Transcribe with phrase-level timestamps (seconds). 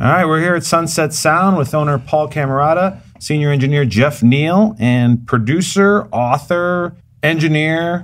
[0.00, 4.74] All right, we're here at Sunset Sound with owner Paul Camarata, senior engineer Jeff Neal,
[4.80, 8.00] and producer, author, engineer,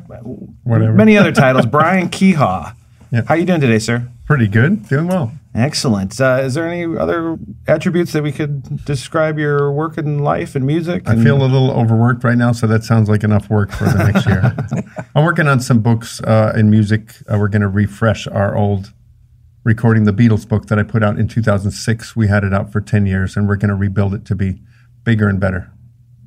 [0.63, 0.93] Whatever.
[0.93, 2.73] many other titles, Brian Kehew.
[3.11, 3.27] Yep.
[3.27, 4.09] How you doing today, sir?
[4.25, 4.89] Pretty good.
[4.89, 5.33] Doing well.
[5.53, 6.21] Excellent.
[6.21, 7.37] Uh, is there any other
[7.67, 11.09] attributes that we could describe your work and life and music?
[11.09, 14.13] I feel a little overworked right now, so that sounds like enough work for the
[14.13, 14.55] next year.
[15.17, 17.11] I'm working on some books uh, in music.
[17.29, 18.93] Uh, we're going to refresh our old
[19.65, 22.17] recording the Beatles book that I put out in 2006.
[22.17, 24.61] We had it out for 10 years, and we're going to rebuild it to be
[25.05, 25.71] bigger and better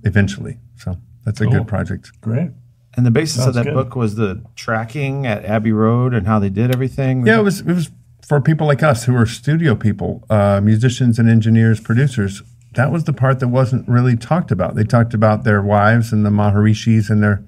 [0.03, 0.59] eventually.
[0.77, 2.11] So that's a good project.
[2.21, 2.51] Great.
[2.95, 3.73] And the basis of that good.
[3.73, 7.25] book was the tracking at Abbey Road and how they did everything.
[7.25, 7.89] Yeah, it was it was
[8.25, 12.43] for people like us who are studio people, uh, musicians and engineers, producers.
[12.75, 14.75] That was the part that wasn't really talked about.
[14.75, 17.43] They talked about their wives and the Maharishis and their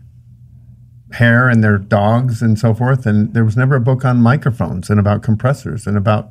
[1.12, 3.06] hair and their dogs and so forth.
[3.06, 6.30] And there was never a book on microphones and about compressors and about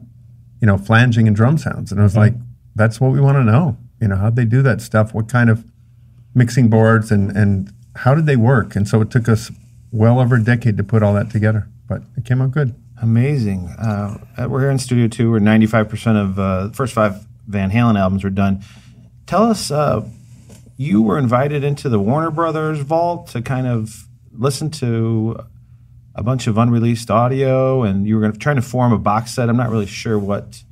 [0.60, 1.92] you know flanging and drum sounds.
[1.92, 2.34] And I was like,
[2.74, 3.76] that's what we want to know.
[4.00, 5.14] You know, how'd they do that stuff?
[5.14, 5.64] What kind of
[6.34, 8.74] mixing boards and and how did they work?
[8.74, 9.50] And so it took us
[9.92, 12.74] well over a decade to put all that together, but it came out good.
[13.00, 13.68] Amazing.
[13.78, 17.70] Uh, uh, we're here in Studio 2 where 95% of uh, the first five Van
[17.70, 18.64] Halen albums were done.
[19.26, 20.06] Tell us, uh,
[20.76, 24.06] you were invited into the Warner Brothers vault to kind of
[24.36, 25.36] listen to
[26.14, 29.48] a bunch of unreleased audio, and you were trying to form a box set.
[29.48, 30.62] I'm not really sure what.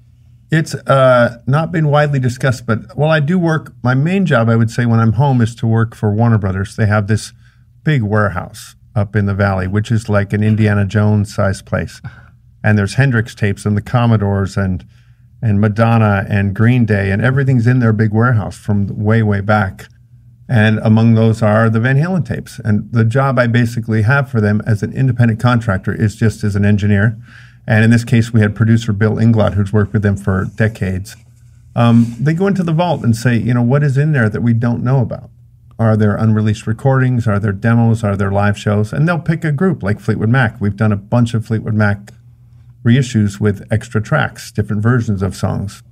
[0.50, 3.72] It's uh, not been widely discussed, but well, I do work.
[3.83, 6.77] My main job, I would say, when I'm home, is to work for Warner Brothers.
[6.77, 7.33] They have this
[7.84, 12.00] big warehouse up in the valley, which is like an Indiana Jones sized place.
[12.62, 14.86] And there's Hendrix tapes and the Commodores and
[15.44, 19.88] and Madonna and Green Day and everything's in their big warehouse from way way back.
[20.53, 22.58] And among those are the Van Halen tapes.
[22.58, 26.55] And the job I basically have for them as an independent contractor is just as
[26.55, 27.17] an engineer.
[27.67, 31.17] And in this case, we had producer Bill Inglot, who's worked with them for decades.
[31.75, 34.42] Um, they go into the vault and say, you know, what is in there that
[34.42, 35.30] we don't know about?
[35.79, 37.27] Are there unreleased recordings?
[37.27, 38.05] Are there demos?
[38.05, 38.92] Are there live shows?
[38.92, 40.61] And they'll pick a group like Fleetwood Mac.
[40.61, 42.11] We've done a bunch of Fleetwood Mac
[42.85, 45.83] reissues with extra tracks, different versions of songs.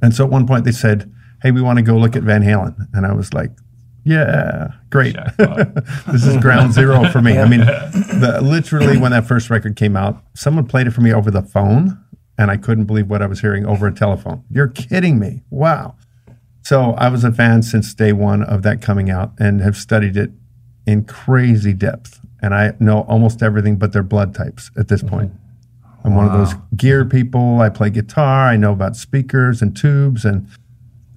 [0.00, 2.42] And so at one point they said, hey, we want to go look at Van
[2.42, 2.88] Halen.
[2.94, 3.50] And I was like,
[4.04, 5.16] yeah, great.
[5.38, 7.38] this is ground zero for me.
[7.38, 11.12] I mean, the, literally when that first record came out, someone played it for me
[11.12, 12.02] over the phone,
[12.38, 14.44] and I couldn't believe what I was hearing over a telephone.
[14.50, 15.42] You're kidding me.
[15.50, 15.96] Wow.
[16.62, 20.16] So I was a fan since day one of that coming out and have studied
[20.16, 20.30] it
[20.86, 22.20] in crazy depth.
[22.40, 25.32] And I know almost everything but their blood types at this point.
[26.04, 27.60] I'm one of those gear people.
[27.60, 28.48] I play guitar.
[28.48, 30.48] I know about speakers and tubes and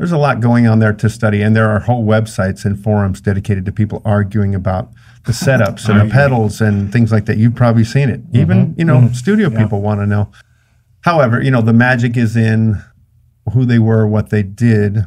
[0.02, 3.22] there's a lot going on there to study, and there are whole websites and forums
[3.22, 4.90] dedicated to people arguing about
[5.26, 7.38] the setups and the pedals and things like that.
[7.38, 8.20] You've probably seen it.
[8.24, 8.38] Mm-hmm.
[8.38, 9.14] Even you know, mm-hmm.
[9.14, 10.32] studio people want to know.
[11.02, 12.82] However, you know, the magic is in
[13.54, 15.06] who they were, what they did,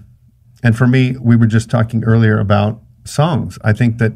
[0.62, 3.58] and for me, we were just talking earlier about songs.
[3.64, 4.12] I think that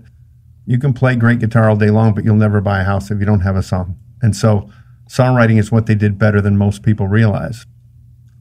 [0.64, 3.18] you can play great guitar all day long, but you'll never buy a house if
[3.18, 3.98] you don't have a song.
[4.22, 4.70] And so,
[5.10, 7.66] songwriting is what they did better than most people realize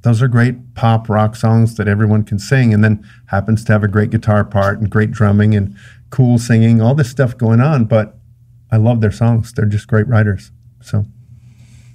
[0.07, 3.84] those are great pop rock songs that everyone can sing and then happens to have
[3.84, 5.75] a great guitar part and great drumming and
[6.09, 8.18] cool singing all this stuff going on but
[8.72, 9.51] i love their songs.
[9.53, 10.51] They're just great writers.
[10.81, 11.06] So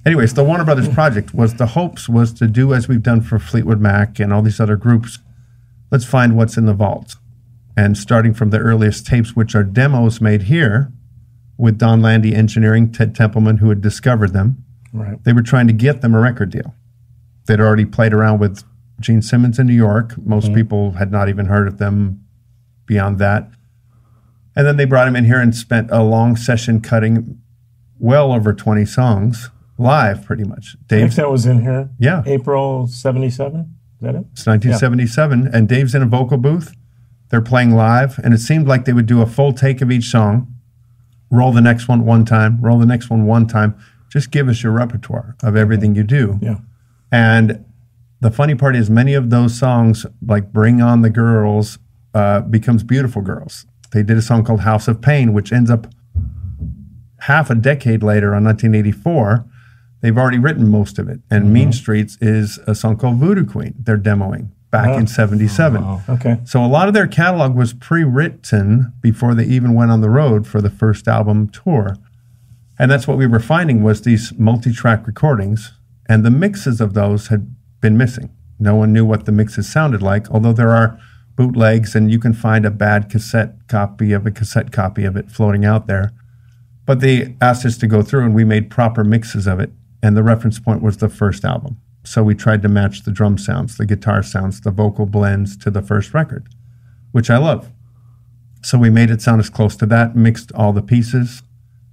[0.05, 3.39] anyways the warner brothers project was the hopes was to do as we've done for
[3.39, 5.17] fleetwood mac and all these other groups.
[5.89, 7.15] Let's find what's in the vault.
[7.75, 10.91] And starting from the earliest tapes which are demos made here
[11.57, 14.63] with donn landee engineering ted templeman who had discovered them.
[14.95, 15.23] Right.
[15.23, 16.75] they were trying to get them a record deal
[17.45, 18.63] they'd already played around with
[18.99, 20.15] Gene Simmons in New York.
[20.17, 20.55] Most mm-hmm.
[20.55, 22.25] people had not even heard of them
[22.85, 23.49] beyond that.
[24.55, 27.41] And then they brought him in here and spent a long session cutting
[27.99, 30.75] well over 20 songs live, pretty much.
[30.89, 31.89] I think that was in here.
[31.97, 33.59] yeah, April 77.
[33.59, 33.67] Is
[34.01, 34.25] that it?
[34.33, 36.75] it's 1977, and Dave's in a vocal booth.
[37.29, 40.05] They're playing live, and it seemed like they would do a full take of each
[40.05, 40.53] song,
[41.31, 43.75] roll the next one one time, roll the next one one time.
[44.09, 45.97] Just give us your repertoire of everything mm-hmm.
[45.97, 46.39] you do.
[46.41, 46.57] Yeah.
[47.13, 47.63] And
[48.21, 51.77] the funny part is, many of those songs, like "Bring On the Girls,"
[52.15, 55.85] uh, becomes "Beautiful Girls." They did a song called "House of Pain," which ends up
[57.19, 59.45] half a decade later, on 1984.
[60.01, 63.75] They've already written most of it, and "Mean Streets" is a song called "Voodoo Queen."
[63.77, 65.83] They're demoing back in '77.
[66.09, 66.39] Okay.
[66.45, 70.47] So a lot of their catalog was pre-written before they even went on the road
[70.47, 71.95] for the first album tour.
[72.79, 75.73] And that's what we were finding was these multi-track recordings
[76.07, 78.29] and the mixes of those had been missing.
[78.59, 80.99] No one knew what the mixes sounded like, although there are
[81.35, 85.31] bootlegs and you can find a bad cassette copy of a cassette copy of it
[85.31, 86.13] floating out there.
[86.85, 89.71] But they asked us to go through and we made proper mixes of it.
[90.01, 91.77] And the reference point was the first album.
[92.03, 95.71] So we tried to match the drum sounds, the guitar sounds, the vocal blends to
[95.71, 96.47] the first record,
[97.13, 97.71] which I love.
[98.61, 101.41] So we made it sound as close to that, mixed all the pieces.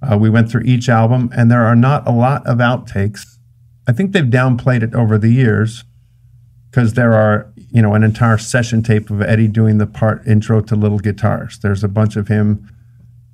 [0.01, 3.30] Uh, we went through each album, and there are not a lot of outtakes.
[3.91, 5.83] I think they've downplayed it over the years
[6.69, 10.61] because there are, you know, an entire session tape of Eddie doing the part intro
[10.61, 11.59] to Little Guitars.
[11.59, 12.73] There's a bunch of him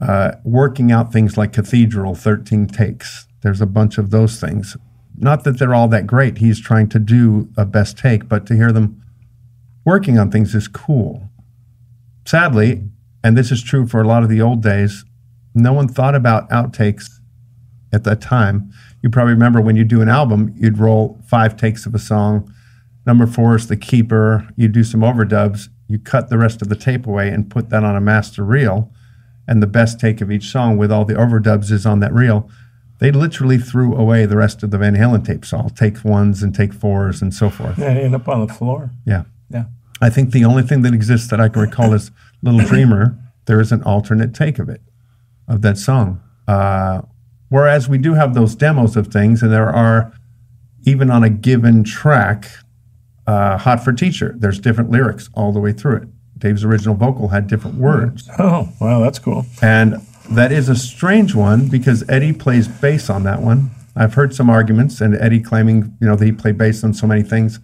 [0.02, 3.28] uh, working out things like Cathedral, 13 takes.
[3.44, 4.76] There's a bunch of those things.
[5.16, 6.40] Not that they're all that great.
[6.40, 9.04] He's trying to do a best take, but to hear them
[9.86, 11.30] working on things is cool.
[12.26, 12.82] Sadly,
[13.24, 15.06] and this is true for a lot of the old days,
[15.54, 17.20] no one thought about outtakes
[17.94, 18.74] at that time.
[19.02, 22.54] You probably remember when you do an album, you'd roll five takes of a song.
[23.06, 24.48] Number four is the keeper.
[24.56, 25.70] You do some overdubs.
[25.88, 28.92] You cut the rest of the tape away and put that on a master reel.
[29.48, 32.50] And the best take of each song with all the overdubs is on that reel.
[33.00, 36.54] They literally threw away the rest of the Van Halen tapes, all take ones and
[36.54, 37.78] take fours and so forth.
[37.78, 38.92] Yeah, it ended up on the floor.
[39.06, 39.24] Yeah.
[39.50, 39.66] Yeah.
[40.02, 42.12] I think the only thing that exists that I can recall is
[42.42, 43.18] Little Dreamer.
[43.46, 44.82] There is an alternate take of it,
[45.48, 46.22] of that song.
[46.48, 47.04] Uh,
[47.50, 50.14] whereas we do have those demos of things, and there are,
[50.84, 52.48] even on a given track,
[53.26, 56.08] uh, Hot for Teacher, there's different lyrics all the way through it.
[56.38, 58.30] Dave's original vocal had different words.
[58.38, 59.46] Oh, wow, that's cool.
[59.62, 59.96] And
[60.30, 63.72] that is a strange one because Eddie plays bass on that one.
[63.96, 67.08] I've heard some arguments, and Eddie claiming, you know, that he played bass on so
[67.08, 67.60] many things.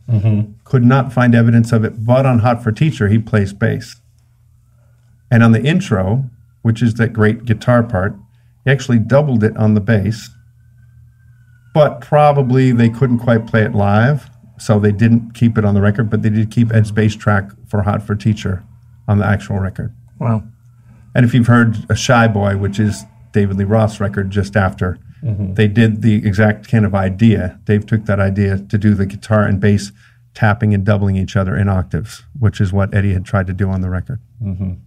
[0.64, 4.02] Could not find evidence of it, but on Hot for Teacher, he plays bass.
[5.30, 6.30] And on the intro,
[6.64, 8.16] which is that great guitar part,
[8.66, 10.30] he actually doubled it on the bass.
[11.74, 14.30] But probably they couldn't quite play it live,
[14.60, 17.50] so they didn't keep it on the record, but they did keep Ed's bass track
[17.68, 18.64] for Hot for Teacher
[19.08, 19.94] on the actual record.
[20.20, 20.44] Wow.
[21.16, 25.00] And if you've heard a Shy Boy, which is David Lee Roth's record just after,
[25.24, 27.58] they did the exact kind of idea.
[27.64, 29.94] Dave took that idea to do the guitar and bass
[30.34, 33.70] tapping and doubling each other in octaves, which is what Eddie had tried to do
[33.70, 34.20] on the record.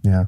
[0.03, 0.25] Yeah.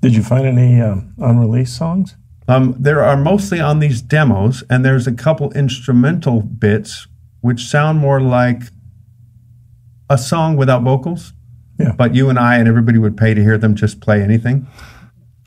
[0.00, 2.16] Did you find any um, unreleased songs?
[2.48, 7.08] Um, there are mostly on these demos, and there's a couple instrumental bits
[7.40, 8.62] which sound more like
[10.08, 11.32] a song without vocals.
[11.78, 11.92] Yeah.
[11.96, 14.66] But you and I and everybody would pay to hear them just play anything.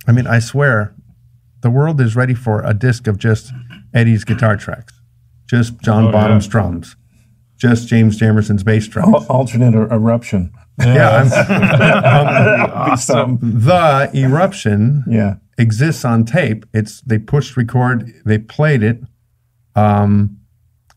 [0.07, 0.93] I mean, I swear,
[1.61, 3.51] the world is ready for a disc of just
[3.93, 4.93] Eddie's guitar tracks,
[5.47, 6.51] just John Oh, Bonham's yeah.
[6.51, 6.95] drums,
[7.57, 8.95] just James Jamerson's bass.
[8.97, 10.51] Al- alternate er- eruption.
[10.79, 11.23] Yeah,
[12.91, 13.59] Be something.
[13.59, 15.35] the eruption Yeah.
[15.57, 16.65] exists on tape.
[16.73, 19.01] It's they pushed record, they played it,
[19.75, 20.37] um,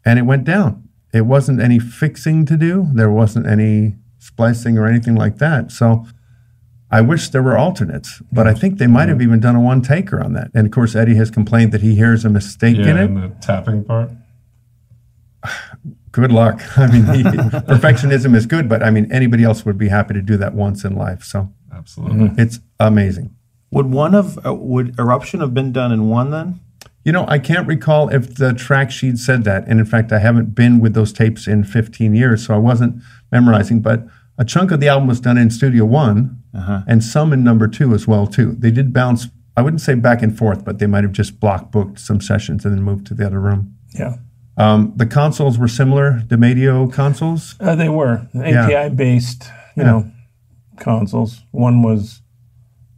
[0.05, 0.89] and it went down.
[1.13, 2.89] It wasn't any fixing to do.
[2.95, 5.71] There wasn't any splicing or anything like that.
[5.71, 6.07] So
[6.91, 9.83] I wish there were alternates, but I think they might have even done a one
[9.83, 10.51] taker on that.
[10.55, 13.05] And of course, Eddie has complained that he hears a mistake in it.
[13.11, 14.11] and the tapping part.
[16.13, 16.61] Good luck.
[16.79, 20.23] I mean, he, perfectionism is good, but I mean, anybody else would be happy to
[20.23, 21.25] do that once in life.
[21.25, 22.31] So Absolutely.
[22.43, 23.35] it's amazing.
[23.71, 26.61] Would one of uh, would eruption have been done in one then?
[27.05, 29.67] You know, I can't recall if the track sheet said that.
[29.67, 33.03] And in fact, I haven't been with those tapes in 15 years, so I wasn't
[33.33, 33.81] memorizing.
[33.81, 34.07] But
[34.39, 37.95] a chunk of the album was done in Studio One and some in number two
[37.95, 38.53] as well, too.
[38.59, 41.73] They did bounce, I wouldn't say back and forth, but they might have just block
[41.73, 43.77] booked some sessions and then moved to the other room.
[43.91, 44.17] Yeah.
[44.57, 47.55] Um, the consoles were similar, to DeMedio consoles.
[47.59, 48.67] Uh, they were Yeah.
[48.67, 49.91] API based, you Yeah.
[49.91, 50.11] know,
[50.79, 51.43] consoles.
[51.53, 52.21] One was,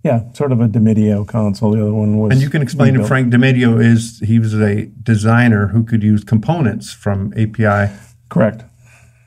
[0.03, 1.73] yeah, sort of a DeMedio console.
[1.73, 2.33] The other one was.
[2.33, 3.05] And you can explain to.
[3.05, 7.91] Frank DeMedio is he was a designer who could use components from API
[8.29, 8.65] Correct.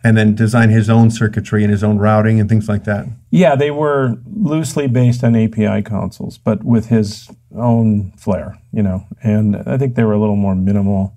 [0.04, 3.06] and then design his own circuitry and his own routing and things like that.
[3.32, 9.06] Yeah, they were loosely based on API consoles, but with his own flair, you know.
[9.24, 11.14] And I think they were a little more minimal.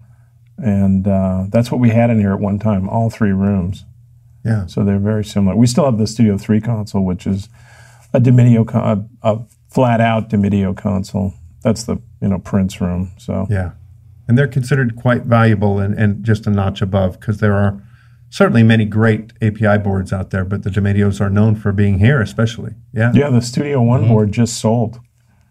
[0.62, 3.85] And uh, that's what we had in here at one time, all three rooms.
[4.45, 4.67] Yeah.
[4.67, 5.57] So they're very similar.
[5.57, 7.49] We still have the Studio 3 console, which is
[8.12, 9.40] a DeMedio, con- a, a
[9.71, 11.35] flat out DeMedio console.
[11.62, 13.12] That's the, you know, Prince room.
[13.19, 13.73] So Yeah.
[14.29, 17.83] And they're considered quite valuable and, and just a notch above because there are
[18.29, 22.21] certainly many great API boards out there, but the DeMedios are known for being here,
[22.21, 22.75] especially.
[22.93, 23.11] Yeah.
[23.12, 25.00] Yeah, the Studio One board just sold.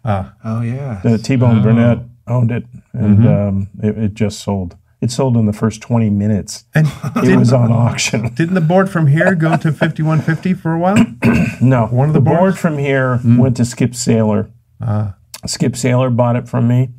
[0.06, 1.01] Ah, Oh yeah.
[1.04, 2.63] The T Bone Burnett owned it,
[2.94, 3.28] and Mm-hmm.
[3.28, 4.78] um, it, it just sold.
[5.01, 6.65] It sold in the first 20 minutes.
[6.75, 6.88] and
[7.24, 8.34] It was on auction.
[8.36, 10.98] didn't the board from here go to 5150 for a while?
[11.62, 12.58] No, One of the board boards?
[12.60, 13.38] from here Hmm.
[13.38, 14.50] went to Skip Saylor.
[14.82, 15.15] Ah.
[15.46, 16.89] Skip Saylor bought it from me,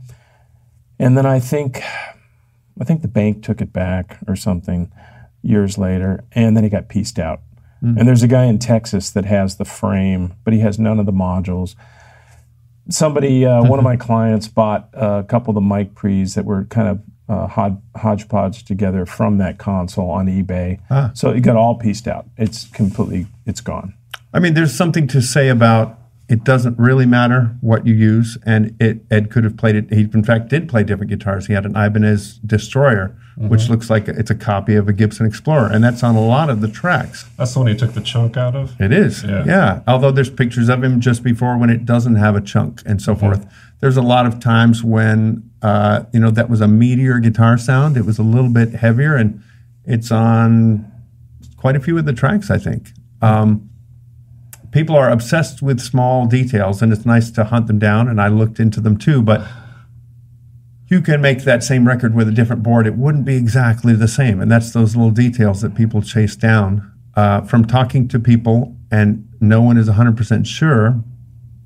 [0.99, 1.83] and then I think,
[2.80, 4.90] I think the bank took it back or something
[5.42, 7.40] years later, and then it got pieced out.
[7.80, 7.99] Hmm.
[7.99, 11.04] And there's a guy in Texas that has the frame, but he has none of
[11.07, 11.75] the modules.
[12.88, 16.64] Somebody, uh, one of my clients, bought a couple of the mic pre's that were
[16.64, 20.80] kind of uh, hod- hodgepodge together from that console on eBay.
[20.90, 21.12] Ah.
[21.14, 22.26] So it got all pieced out.
[22.37, 23.94] It's completely, it's gone.
[24.34, 26.00] I mean, there's something to say about
[26.30, 28.38] it doesn't really matter what you use.
[28.46, 29.92] And it, Ed could have played it.
[29.92, 31.49] He, in fact, did play different guitars.
[31.49, 35.68] He had an Ibanez Destroyer, which looks like it's a copy of a Gibson Explorer.
[35.72, 37.28] And that's on a lot of the tracks.
[37.37, 38.80] That's the one he took the chunk out of.
[38.80, 39.25] It is.
[39.25, 39.44] Yeah.
[39.44, 39.82] Yeah.
[39.88, 43.16] Although there's pictures of him just before when it doesn't have a chunk and so
[43.16, 43.44] forth.
[43.80, 47.96] There's a lot of times when, uh, you know, that was a meatier guitar sound.
[47.96, 49.42] It was a little bit heavier and
[49.84, 50.92] it's on
[51.56, 52.90] quite a few of the tracks, I think.
[53.20, 53.69] Um,
[54.72, 58.08] people are obsessed with small details and it's nice to hunt them down.
[58.08, 59.46] And I looked into them too, but
[60.88, 62.86] you can make that same record with a different board.
[62.86, 64.40] It wouldn't be exactly the same.
[64.40, 69.28] And that's those little details that people chase down uh, from talking to people, and
[69.40, 71.00] no one is 100% sure.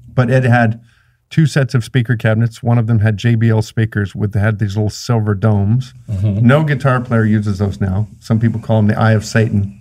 [0.08, 0.82] But it had
[1.30, 2.62] two sets of speaker cabinets.
[2.62, 5.94] One of them had JBL speakers with had these little silver domes.
[6.46, 8.06] No guitar player uses those now.
[8.20, 9.80] Some people call them the Eye of Satan,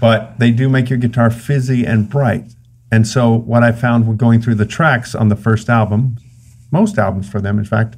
[0.00, 2.52] but they do make your guitar fizzy and bright.
[2.90, 6.16] And so what I found when going through the tracks on the first album,
[6.70, 7.96] most albums for them, in fact,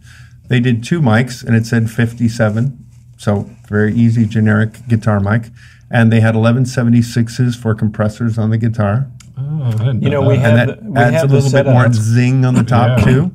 [0.49, 2.85] they did two mics and it said 57.
[3.19, 5.50] So very easy generic guitar mic.
[5.90, 9.09] And they had 1176s for compressors on the guitar.
[9.38, 10.28] Oh, I didn't You know, that.
[10.28, 11.73] we And have that the, we adds a have the little bit setup.
[11.75, 13.05] more zing on the top Yeah.
[13.05, 13.31] too.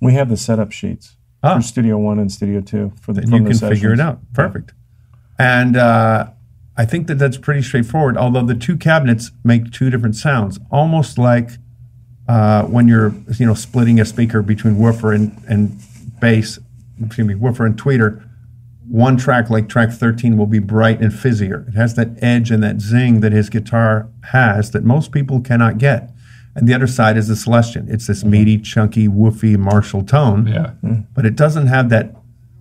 [0.00, 1.56] We have the setup sheets Ah.
[1.56, 3.20] for Studio One and Studio Two for the.
[3.22, 4.20] and from you the can figure it out.
[4.32, 4.72] Perfect.
[5.38, 6.28] And uh,
[6.76, 8.16] I think that that's pretty straightforward.
[8.16, 11.50] Although the two cabinets make two different sounds, almost like
[12.28, 15.78] uh, when you're you know splitting a speaker between woofer and and
[16.20, 16.58] bass,
[17.04, 18.26] excuse me, woofer and tweeter.
[18.88, 21.66] One track like track 13 will be bright and fizzier.
[21.68, 25.78] It has that edge and that zing that his guitar has that most people cannot
[25.78, 26.10] get.
[26.54, 27.86] And the other side is the Celestion.
[27.88, 30.72] It's this meaty, chunky, woofy Marshall tone Yeah.
[31.14, 32.14] but it doesn't have that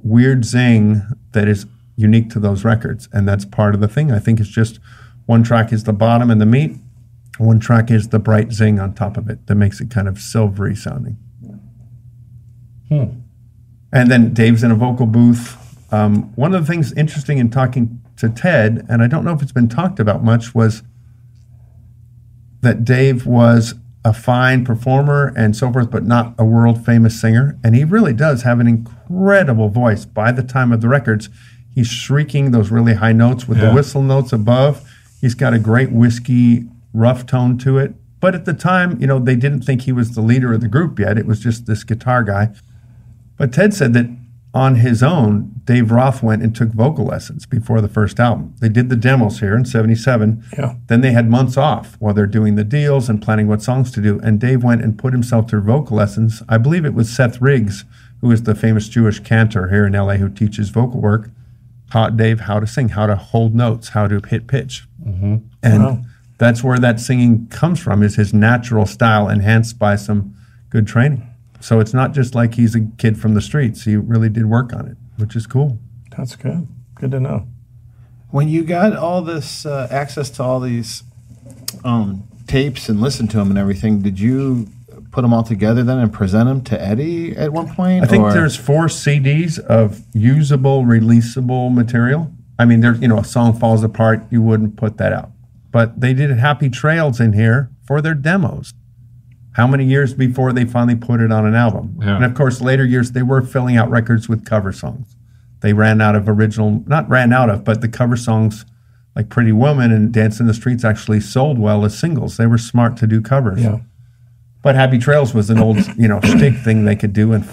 [0.03, 1.01] weird zing
[1.33, 1.65] that is
[2.01, 3.08] unique to those records.
[3.13, 4.12] And that's part of the thing.
[4.12, 4.79] I think it's just
[5.25, 6.77] one track is the bottom and the meat,
[7.38, 10.20] one track is the bright zing on top of it that makes it kind of
[10.20, 11.17] silvery sounding.
[12.89, 13.05] Hmm.
[13.93, 15.58] And then Dave's in a vocal booth.
[15.93, 19.41] Um, one of the things interesting in talking to Ted, and I don't know if
[19.41, 20.84] it's been talked about much, was
[22.62, 27.58] that Dave was a fine performer and so forth, but not a world famous singer.
[27.63, 30.05] And he really does have an incredible voice.
[30.05, 31.29] By the time of the records,
[31.73, 34.87] he's shrieking those really high notes with the whistle notes above.
[35.19, 37.93] He's got a great whiskey rough tone to it.
[38.19, 40.67] But at the time, you know, they didn't think he was the leader of the
[40.67, 41.17] group yet.
[41.17, 42.49] It was just this guitar guy.
[43.37, 44.07] But Ted said that
[44.53, 48.53] on his own, Dave Roth went and took vocal lessons before the first album.
[48.59, 50.43] They did the demos here in 77.
[50.57, 50.75] Yeah.
[50.87, 54.01] Then they had months off while they're doing the deals and planning what songs to
[54.01, 54.19] do.
[54.19, 56.43] And Dave went and put himself through vocal lessons.
[56.49, 57.85] I believe it was Seth Riggs,
[58.19, 61.29] who is the famous Jewish cantor here in LA who teaches vocal work,
[61.91, 64.88] taught Dave how to sing, how to hold notes, how to hit pitch.
[65.05, 66.01] And Wow.
[66.38, 70.33] that's where that singing comes from, is his natural style enhanced by some
[70.69, 71.27] good training.
[71.60, 73.83] So it's not just like he's a kid from the streets.
[73.83, 75.77] He really did work on it, which is cool.
[76.17, 76.67] That's good.
[76.95, 77.48] Good to know.
[78.29, 81.03] When you got all this uh, access to all these
[81.83, 84.67] um, tapes and listened to them and everything, did you
[85.11, 88.03] put them all together then and present them to Eddie at one point?
[88.03, 92.31] I think or- there's four CDs of usable, releasable material.
[92.57, 95.31] I mean, there, you know, a song falls apart, you wouldn't put that out.
[95.71, 98.73] But they did Happy Trails in here for their demos.
[99.53, 101.97] How many years before they finally put it on an album?
[102.01, 102.15] Yeah.
[102.17, 105.15] And of course, later years, they were filling out records with cover songs.
[105.61, 108.65] They ran out of original, not ran out of, but the cover songs
[109.15, 112.37] like Pretty Woman and Dance in the Streets actually sold well as singles.
[112.37, 113.61] They were smart to do covers.
[113.61, 113.79] Yeah.
[114.63, 117.33] But Happy Trails was an old, you know, shtick thing they could do.
[117.33, 117.45] And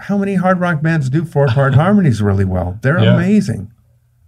[0.00, 2.78] how many hard rock bands do four part harmonies really well?
[2.82, 3.14] They're Yeah.
[3.16, 3.70] amazing.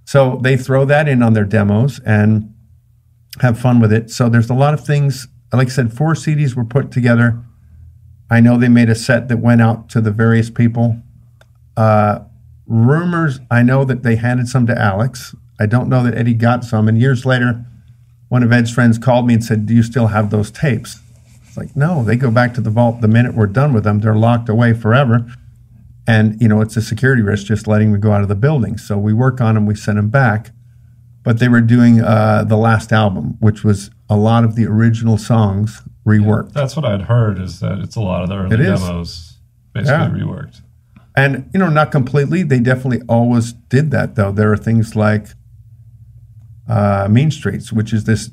[0.04, 2.52] So they throw that in on their demos and
[3.40, 4.10] have fun with it.
[4.10, 5.28] So there's a lot of things.
[5.52, 7.40] Like I said, four CDs were put together.
[8.30, 11.00] I know they made a set that went out to the various people.
[11.76, 12.20] Uh,
[12.66, 15.34] rumors, I know that they handed some to Alex.
[15.58, 16.86] I don't know that Eddie got some.
[16.88, 17.64] And years later,
[18.28, 21.00] one of Ed's friends called me and said, Do you still have those tapes?
[21.56, 24.00] It's like, no, they go back to the vault the minute we're done with them.
[24.00, 25.26] They're locked away forever.
[26.06, 28.76] And, you know, it's a security risk just letting them go out of the building.
[28.76, 30.50] So we work on them, we send them back.
[31.22, 35.16] But they were doing uh, the last album, which was a lot of the original
[35.18, 36.52] songs reworked.
[36.52, 39.38] That's what I'd heard is that it's a lot of the early demos
[39.72, 40.24] basically Yeah.
[40.24, 40.60] reworked.
[41.16, 42.42] And, you know, not completely.
[42.42, 44.30] They definitely always did that, though.
[44.30, 45.28] There are things like
[46.68, 48.30] uh, Mean Streets, which is this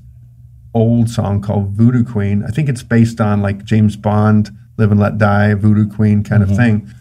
[0.74, 2.44] old song called Voodoo Queen.
[2.44, 6.44] I think it's based on like James Bond, Live and Let Die, Voodoo Queen kind
[6.44, 6.58] of mm-hmm.
[6.58, 6.94] thing.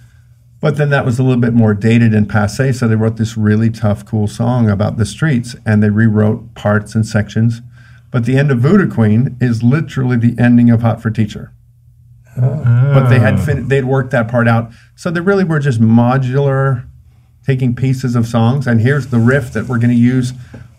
[0.61, 3.37] But then that was a little bit more dated and passe, so they wrote this
[3.37, 7.63] really tough, cool song about the streets, and they rewrote parts and sections.
[8.13, 11.53] But the end of Voodoo Queen is literally the ending of Hot for Teacher.
[12.41, 12.93] Ah.
[12.95, 16.87] But they had fin- they'd worked that part out, so they really were just modular,
[17.45, 18.67] taking pieces of songs.
[18.69, 20.33] And here's the riff that we're going to use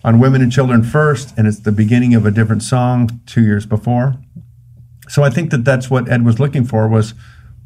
[0.03, 3.65] on Women and Children first, and it's the beginning of a different song two years
[3.65, 4.15] before.
[5.07, 7.13] So I think that that's what Ed was looking for was,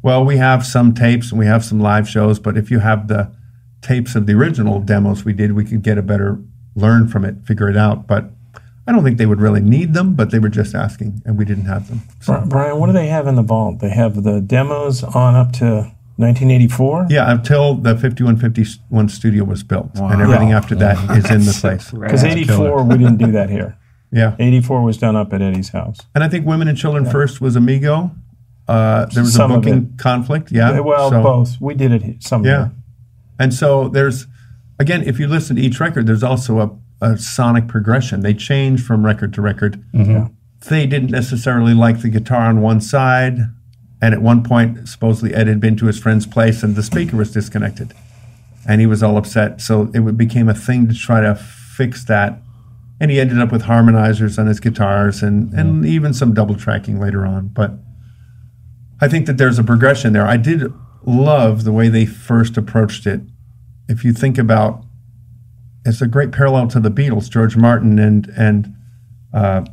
[0.02, 3.08] well, we have some tapes and we have some live shows, but if you have
[3.08, 3.32] the
[3.80, 6.40] tapes of the original demos we did, we could get a better
[6.74, 8.06] learn from it, figure it out.
[8.06, 8.30] But
[8.86, 11.44] I don't think they would really need them, but they were just asking, and we
[11.44, 12.02] didn't have them.
[12.24, 13.80] Bri- Brian, what do they have in the vault?
[13.80, 17.06] They have the demos on up to 1984.
[17.10, 18.64] Yeah, until the 5150
[19.08, 20.56] studio was built, and everything Yeah.
[20.56, 21.90] after that is in the place.
[21.90, 23.76] Because 84, we didn't do that here.
[24.10, 25.98] Yeah, 84 was done up at Eddie's house.
[26.14, 28.10] and I think Women and Children First was Amigo.
[28.66, 30.50] Uh, there was Some a booking conflict.
[30.50, 31.60] Yeah, well, so- both.
[31.60, 32.42] We did it he- some.
[32.42, 32.70] Yeah.
[33.38, 34.26] And so there's,
[34.78, 38.20] again, if you listen to each record, there's also a, a sonic progression.
[38.20, 39.84] They change from record to record.
[39.92, 43.38] They didn't necessarily like the guitar on one side.
[44.00, 47.16] And at one point, supposedly Ed had been to his friend's place and the speaker
[47.16, 47.94] was disconnected.
[48.66, 49.60] And he was all upset.
[49.60, 52.40] So it became a thing to try to fix that.
[53.00, 55.86] And he ended up with harmonizers on his guitars and, and mm-hmm.
[55.86, 57.48] even some double tracking later on.
[57.48, 57.72] But
[59.00, 60.26] I think that there's a progression there.
[60.26, 60.72] I did
[61.04, 63.20] love the way they first approached it.
[63.88, 64.84] If you think about,
[65.84, 67.30] it's a great parallel to the Beatles.
[67.30, 68.74] George Martin and and
[69.32, 69.64] uh,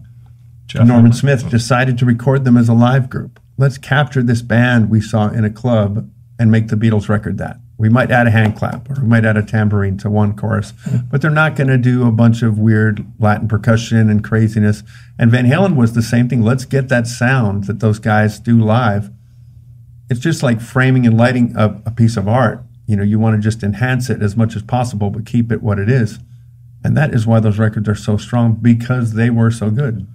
[0.67, 3.39] Jeff Norman Smith decided to record them as a live group.
[3.57, 7.57] Let's capture this band we saw in a club and make the Beatles record that.
[7.77, 10.74] We might add a hand clap or we might add a tambourine to one chorus,
[11.12, 14.83] but they're not going to do a bunch of weird Latin percussion and craziness.
[15.19, 16.41] And Van Halen was the same thing.
[16.41, 19.09] Let's get that sound that those guys do live.
[20.09, 22.63] It's just like framing and lighting a, a piece of art.
[22.88, 25.62] You know, you want to just enhance it as much as possible, but keep it
[25.62, 26.19] what it is.
[26.83, 30.07] And that is why those records are so strong because they were so good.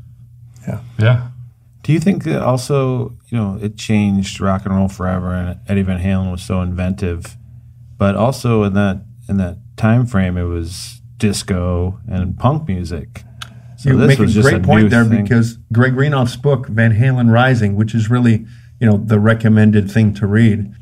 [0.66, 0.80] Yeah.
[0.98, 1.29] Yeah.
[1.90, 5.82] Do you think that also, you know, it changed rock and roll forever, and Eddie
[5.82, 7.36] Van Halen was so inventive,
[7.98, 13.24] but also in that in that time frame, it was disco and punk music.
[13.76, 15.24] So you this make was a great a point there thing.
[15.24, 18.46] because Greg Renoff's book Van Halen Rising, which is really
[18.78, 20.72] you know the recommended thing to read,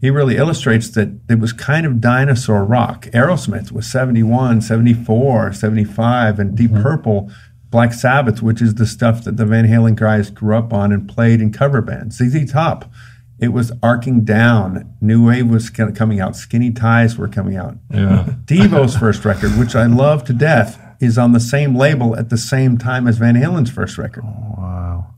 [0.00, 3.04] he really illustrates that it was kind of dinosaur rock.
[3.12, 6.82] Aerosmith was 71, 74, 75, and Deep mm-hmm.
[6.82, 7.30] Purple,
[7.70, 11.08] Black Sabbath, which is the stuff that the Van Halen guys grew up on and
[11.08, 12.16] played in cover bands.
[12.16, 12.90] ZZ Top,
[13.38, 14.94] it was arcing down.
[15.00, 16.34] New Wave was coming out.
[16.34, 17.76] Skinny Ties were coming out.
[17.92, 18.34] Yeah.
[18.44, 22.38] Devo's first record, which I love to death, is on the same label at the
[22.38, 24.24] same time as Van Halen's first record.
[24.26, 25.14] Oh, wow.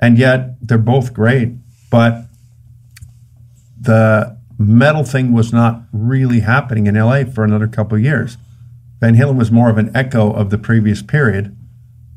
[0.00, 1.52] And yet they're both great,
[1.90, 2.26] but
[3.80, 8.36] the metal thing was not really happening in LA for another couple of years.
[9.00, 11.56] Van Halen was more of an echo of the previous period,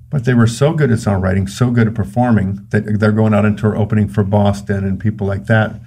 [0.09, 3.45] but they were so good at songwriting, so good at performing that they're going out
[3.45, 5.79] on tour opening for Boston and people like that,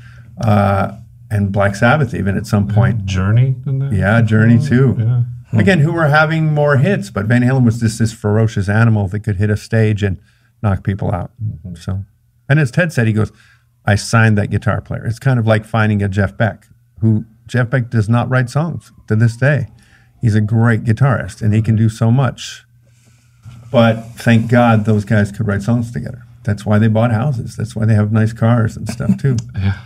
[0.43, 0.97] uh,
[1.31, 3.05] and Black Sabbath even at some point.
[3.07, 3.57] Journey.
[3.93, 4.97] Yeah, Journey too.
[4.99, 5.23] Yeah.
[5.53, 9.21] Again, who were having more hits, but Van Halen was just this ferocious animal that
[9.21, 10.21] could hit a stage and
[10.63, 11.33] knock people out.
[11.75, 12.05] So,
[12.49, 13.33] and as Ted said, he goes,
[13.85, 16.69] "I signed that guitar player." It's kind of like finding a Jeff Beck,
[17.01, 19.67] who Jeff Beck does not write songs to this day.
[20.21, 22.65] He's a great guitarist and he can do so much.
[23.71, 26.25] But thank God those guys could write songs together.
[26.43, 27.57] That's why they bought houses.
[27.57, 29.37] That's why they have nice cars and stuff too.
[29.55, 29.79] yeah.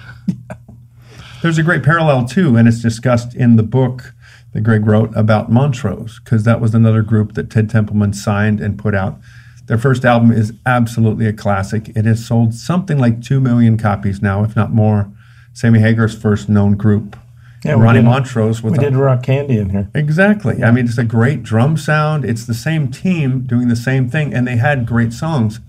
[1.42, 4.14] There's a great parallel too, and it's discussed in the book
[4.53, 8.79] that Greg wrote about Montrose, because that was another group that Ted Templeman signed and
[8.79, 9.18] put out.
[9.66, 11.88] Their first album is absolutely a classic.
[11.90, 15.11] It has sold something like two million copies now, if not more.
[15.53, 17.16] Sammy Hagar's first known group.
[17.64, 19.88] Yeah, Ronnie did- Montrose with We a- did Rock Candy in here.
[19.94, 20.62] Exactly.
[20.62, 22.24] I mean, it's a great drum sound.
[22.24, 25.61] It's the same team doing the same thing, and they had great songs.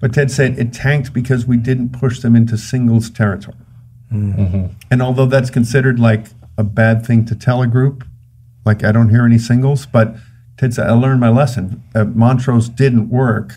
[0.00, 3.56] But Ted said it tanked because we didn't push them into singles territory.
[4.10, 8.04] And although that's considered like a bad thing to tell a group,
[8.64, 10.14] like I don't hear any singles, but
[10.56, 11.82] Ted said I learned my lesson.
[11.94, 13.56] Uh, Montrose didn't work,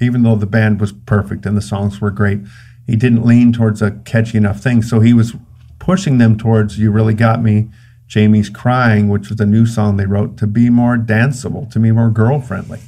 [0.00, 2.40] even though the band was perfect and the songs were great.
[2.86, 5.34] He didn't lean towards a catchy enough thing, so he was
[5.80, 7.68] pushing them towards "You Really Got Me."
[8.06, 11.92] Jamie's Crying, which was a new song they wrote, to be more danceable, to be
[11.92, 12.80] more girl friendly.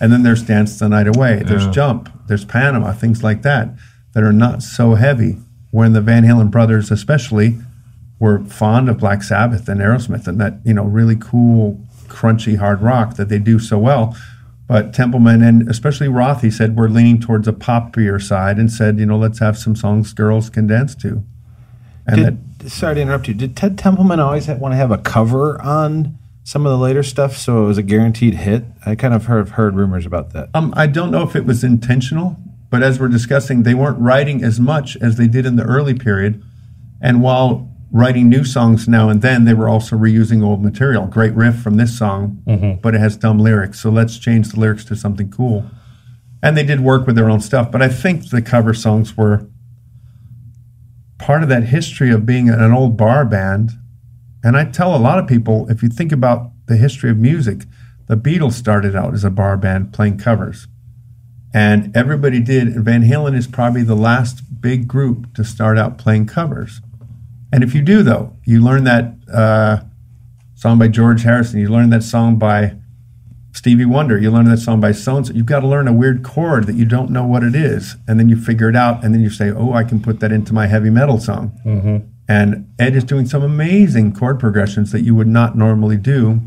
[0.00, 1.70] And then there's Dance the Night Away, there's Yeah.
[1.70, 3.68] Jump, there's Panama, things like that,
[4.14, 5.38] that are not so heavy.
[5.70, 7.58] When the Van Halen brothers, especially,
[8.18, 12.82] were fond of Black Sabbath and Aerosmith and that, you know, really cool, crunchy hard
[12.82, 14.16] rock that they do so well.
[14.66, 18.98] But Templeman and especially Roth, he said, we're leaning towards a poppier side and said,
[18.98, 21.22] you know, let's have some songs girls can dance to.
[22.06, 23.34] And Did, that, sorry to interrupt you.
[23.34, 27.02] Did Ted Templeman always ha- want to have a cover on some of the later
[27.02, 28.64] stuff so it was a guaranteed hit?
[28.84, 30.50] I kind of heard, heard rumors about that.
[30.54, 32.36] um, I don't know if it was intentional,
[32.70, 35.94] but as we're discussing, they weren't writing as much as they did in the early
[35.94, 36.42] period.
[37.00, 41.06] And while writing new songs now and then, they were also reusing old material.
[41.06, 42.42] Great riff from this song,
[42.82, 43.80] but it has dumb lyrics.
[43.80, 45.64] So let's change the lyrics to something cool.
[46.42, 49.46] And they did work with their own stuff, but I think the cover songs were
[51.24, 53.70] part of that history of being an old bar band.
[54.42, 57.62] And I tell a lot of people if you think about the history of music,
[58.08, 60.66] the Beatles started out as a bar band playing covers.
[61.54, 62.68] And everybody did.
[62.68, 66.82] And Van Halen is probably the last big group to start out playing covers.
[67.50, 69.78] And if you do, though, you learn that uh,
[70.54, 72.76] song by George Harrison, you learn that song by
[73.54, 75.22] Stevie Wonder, you learn that song by so.
[75.32, 77.96] You've got to learn a weird chord that you don't know what it is.
[78.08, 79.04] And then you figure it out.
[79.04, 81.58] And then you say, oh, I can put that into my heavy metal song.
[81.64, 82.08] Mm-hmm.
[82.28, 86.40] And Ed is doing some amazing chord progressions that you would not normally do,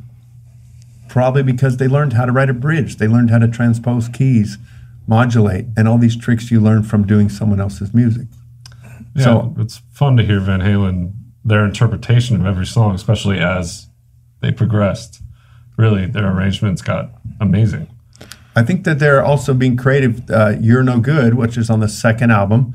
[1.08, 2.98] probably because they learned how to write a bridge.
[2.98, 4.58] They learned how to transpose keys,
[5.08, 8.28] modulate, and all these tricks you learn from doing someone else's music.
[9.16, 11.14] Yeah, So- it's fun to hear Van Halen
[11.46, 13.88] their interpretation of every song, especially as
[14.42, 15.22] they progressed.
[15.78, 17.88] Really, their arrangements got amazing.
[18.56, 20.30] I think that they're also being creative.
[20.30, 22.74] Uh, You're No Good, which is on the second album.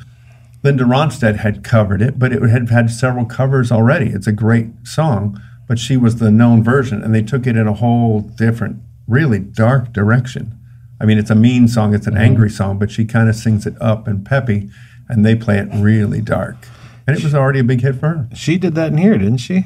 [0.63, 4.11] Linda Ronstadt had covered it, but it had had several covers already.
[4.11, 7.67] It's a great song, but she was the known version, and they took it in
[7.67, 10.57] a whole different, really dark direction.
[11.01, 13.67] I mean, it's a mean song, it's an angry song, but she kind of sings
[13.67, 14.71] it up and peppy,
[15.09, 16.69] and they play it really dark.
[17.09, 18.29] And it was already a big hit for her.
[18.33, 19.65] She did that in here, didn't she?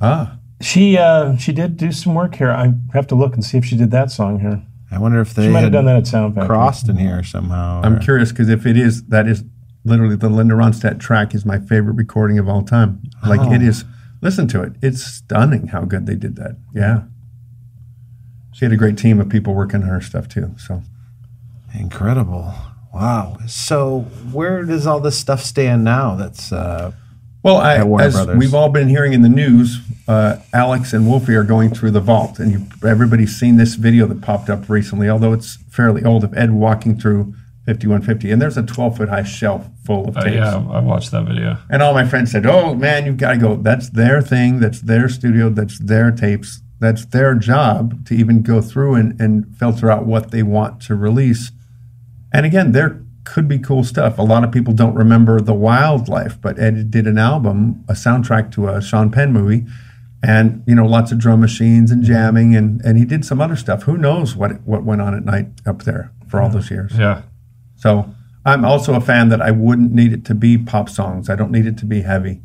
[0.00, 2.50] Ah, She uh, she did do some work here.
[2.50, 4.62] I have to look and see if she did that song here.
[4.90, 6.48] I wonder if they She might had have done that at Sound Factory.
[6.48, 7.80] crossed in here somehow.
[7.84, 9.42] I'm or- curious because if it is, that is
[9.84, 13.02] literally the Linda Ronstadt track is my favorite recording of all time.
[13.26, 13.52] Like Oh.
[13.52, 13.84] it is.
[14.20, 14.74] Listen to it.
[14.82, 16.56] It's stunning how good they did that.
[16.72, 17.02] Yeah.
[18.52, 20.54] She had a great team of people working on her stuff too.
[20.58, 20.82] So
[21.78, 22.52] Incredible.
[22.94, 23.38] Wow.
[23.46, 26.14] So where does all this stuff stand now?
[26.14, 26.92] That's uh,
[27.42, 28.36] Well, I, At Warner as Brothers.
[28.38, 32.00] we've all been hearing in the news, uh, Alex and Wolfie are going through the
[32.00, 36.22] vault, and you, everybody's seen this video that popped up recently, although it's fairly old,
[36.22, 37.34] of Ed walking through
[37.66, 40.36] 5150, and there's a 12 foot high shelf full of Uh, tapes.
[40.36, 41.58] yeah, I watched that video.
[41.68, 43.56] And all my friends said, "Oh man, you've got to go.
[43.56, 44.58] That's their thing.
[44.60, 45.48] That's their studio.
[45.48, 46.60] That's their tapes.
[46.80, 50.96] That's their job to even go through and, and filter out what they want to
[50.96, 51.52] release."
[52.32, 54.18] And again, there could be cool stuff.
[54.18, 58.52] A lot of people don't remember the wildlife, but Ed did an album, a soundtrack
[58.52, 59.64] to a Sean Penn movie,
[60.22, 63.56] and you know, lots of drum machines and jamming, and and he did some other
[63.56, 63.84] stuff.
[63.84, 66.92] Who knows what what went on at night up there for all those years?
[66.96, 67.22] Yeah,
[67.76, 71.30] So I'm also a fan that I wouldn't need it to be pop songs.
[71.30, 72.40] I don't need it to be heavy.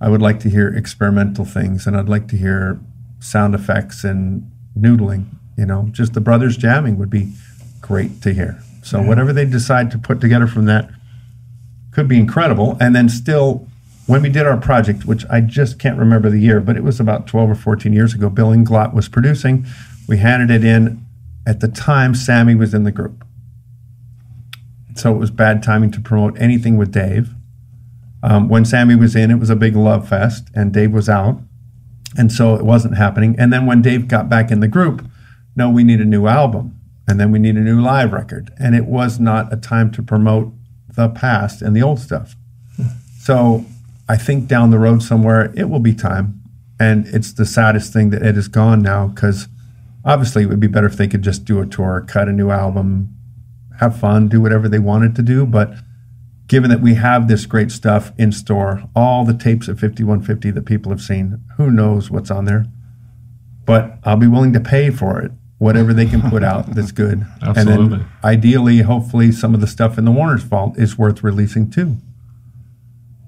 [0.00, 2.80] I would like to hear experimental things and I'd like to hear
[3.20, 5.26] sound effects and noodling.
[5.56, 7.32] You know, just the brothers jamming would be
[7.80, 8.62] great to hear.
[8.82, 10.90] So whatever they decide to put together from that
[11.92, 12.76] could be incredible.
[12.80, 13.68] And then still,
[14.06, 16.98] when we did our project, which I just can't remember the year, but it was
[16.98, 19.66] about 12 or 14 years ago, Bill Inglot was producing.
[20.08, 21.06] We handed it in.
[21.46, 23.24] At the time, Sammy was in the group.
[24.94, 27.30] So it was bad timing to promote anything with Dave.
[28.22, 31.40] Um, when Sammy was in, it was a big love fest, and Dave was out.
[32.16, 33.34] And so it wasn't happening.
[33.38, 35.04] And then when Dave got back in the group,
[35.56, 36.78] no, we need a new album.
[37.06, 38.52] And then we need a new live record.
[38.58, 40.52] And it was not a time to promote
[40.94, 42.36] the past and the old stuff.
[43.18, 43.64] So
[44.08, 46.40] I think down the road somewhere, it will be time.
[46.78, 49.48] And it's the saddest thing that it is gone now because
[50.04, 52.50] obviously it would be better if they could just do a tour, cut a new
[52.50, 53.16] album,
[53.78, 55.46] have fun, do whatever they wanted to do.
[55.46, 55.74] But
[56.46, 60.66] given that we have this great stuff in store, all the tapes of 5150 that
[60.66, 62.66] people have seen, who knows what's on there?
[63.64, 67.24] But I'll be willing to pay for it, whatever they can put out that's good.
[67.40, 71.70] And then ideally, hopefully, some of the stuff in the Warner's Vault is worth releasing
[71.70, 71.98] too.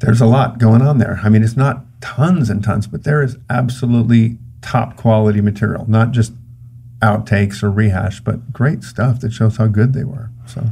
[0.00, 1.20] There's a lot going on there.
[1.22, 6.10] I mean, it's not tons and tons, but there is absolutely top quality material, not
[6.10, 6.32] just
[7.00, 10.30] outtakes or rehash, but great stuff that shows how good they were.
[10.46, 10.66] So.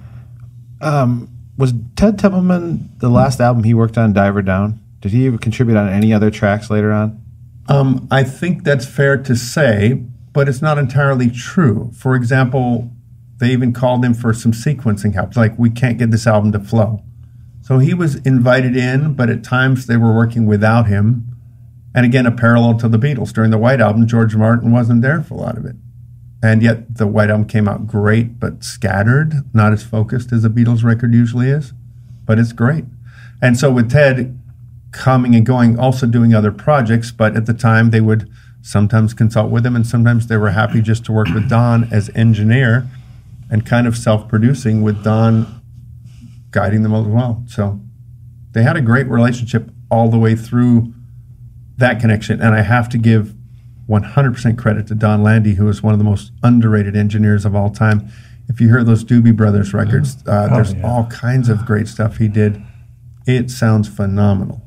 [1.57, 4.81] was Ted Templeman the last album he worked on Diver Down?
[5.01, 7.22] Did he contribute on any other tracks later on?
[7.68, 11.90] Um, I think that's fair to say, but it's not entirely true.
[11.95, 12.90] For example,
[13.38, 15.37] they even called him for some sequencing help.
[15.37, 17.03] Like, we can't get this album to flow.
[17.61, 21.29] So he was invited in, but at times they were working without him.
[21.95, 23.33] And again, a parallel to the Beatles.
[23.33, 25.77] During the White Album, George Martin wasn't there for a lot of it.
[26.42, 30.49] And yet the White Album came out great, but scattered, not as focused as a
[30.49, 31.73] Beatles record usually is.
[32.25, 32.85] But it's great.
[33.40, 34.40] And so with Ted,
[34.92, 37.11] coming and going, also doing other projects.
[37.11, 38.31] But at the time, they would
[38.62, 42.11] sometimes consult with him, and sometimes they were happy just to work with Don as
[42.14, 42.88] engineer
[43.51, 45.61] and kind of self producing with Don
[46.51, 47.42] guiding them as well.
[47.46, 47.81] So
[48.53, 50.92] they had a great relationship all the way through
[51.77, 52.40] that connection.
[52.40, 53.35] And I have to give
[53.88, 57.70] 100% credit to Donn Landee, who is one of the most underrated engineers of all
[57.70, 58.09] time.
[58.48, 60.87] If you hear those Doobie Brothers records, uh, Oh, there's yeah.
[60.87, 62.62] all kinds of great stuff he did.
[63.27, 64.62] It sounds phenomenal.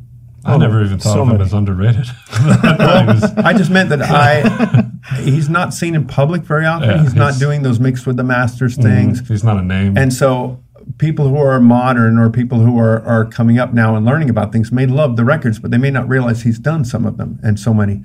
[0.45, 1.43] I Oh, never even thought so of him many.
[1.43, 2.05] as underrated.
[2.29, 6.89] I just meant that I, he's not seen in public very often.
[6.89, 9.27] Yeah, he's not doing those mixed with the masters mm, things.
[9.27, 9.97] he's not a name.
[9.97, 10.63] And so
[10.99, 14.51] people who are modern or people who are, are coming up now and learning about
[14.51, 17.39] things may love the records, but they may not realize he's done some of them
[17.43, 18.03] and so many.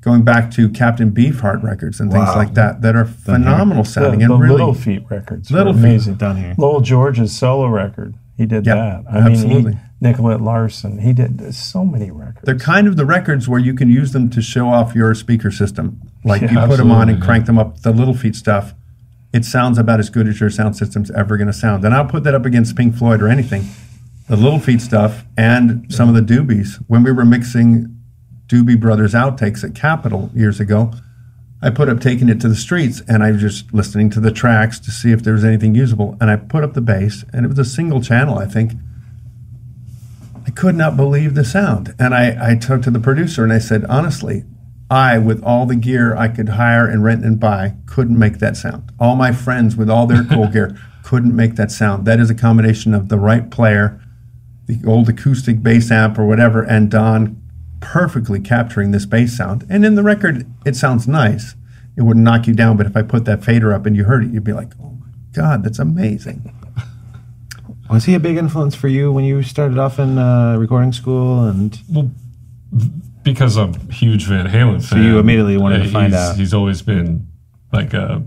[0.00, 2.34] Going back to Captain Beefheart records and things Wow.
[2.36, 5.48] like that that are phenomenal sounding the and really Little Feat records.
[5.50, 6.14] were Little Feat amazing.
[6.14, 6.54] Done here.
[6.58, 8.14] Lowell George's solo record.
[8.42, 9.04] He did Yeah, that.
[9.08, 9.62] I absolutely.
[9.62, 10.98] mean, he, Nicolette Larson.
[10.98, 12.40] He did so many records.
[12.44, 15.50] they're kind of the records where you can use them to show off your speaker
[15.52, 16.00] system.
[16.24, 17.82] Like Yeah, you put them on and crank them up.
[17.82, 18.74] The Little Feat stuff,
[19.32, 21.84] it sounds about as good as your sound system's ever going to sound.
[21.84, 23.64] And I'll put that up against Pink Floyd or anything.
[24.28, 26.82] The Little Feat stuff and some of the Doobies.
[26.88, 27.96] When we were mixing
[28.48, 30.92] Doobie Brothers outtakes at Capitol years ago,
[31.62, 34.32] I put up taking it to the streets and I was just listening to the
[34.32, 36.16] tracks to see if there was anything usable.
[36.20, 38.72] And I put up the bass and it was a single channel, I think.
[40.44, 41.94] I could not believe the sound.
[42.00, 44.44] And I, I talked to the producer and I said, honestly,
[44.90, 48.56] I, with all the gear I could hire and rent and buy, couldn't make that
[48.56, 48.90] sound.
[48.98, 52.06] All my friends with all their cool gear couldn't make that sound.
[52.06, 54.00] That is a combination of the right player,
[54.66, 57.41] the old acoustic bass amp or whatever, and Don
[57.82, 59.66] perfectly capturing this bass sound.
[59.68, 61.54] And in the record, it sounds nice.
[61.96, 64.24] It wouldn't knock you down, but if I put that fader up and you heard
[64.24, 66.54] it, you'd be like, oh my God, that's amazing.
[67.90, 71.44] Was he a big influence for you when you started off in uh, recording school?
[71.44, 72.10] And well,
[73.22, 74.80] because I'm a huge Van Halen fan.
[74.82, 76.36] so you immediately wanted to uh, find he's, out.
[76.36, 77.26] He's always been
[77.70, 78.22] like a,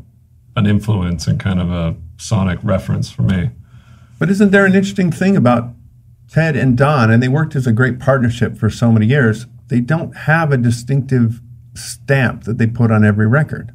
[0.56, 3.50] an influence and kind of a sonic reference for me.
[4.20, 5.70] But isn't there an interesting thing about
[6.32, 9.46] Ted and Don, and they worked as a great partnership for so many years?
[9.68, 11.42] They don't have a distinctive
[11.74, 13.72] stamp that they put on every record.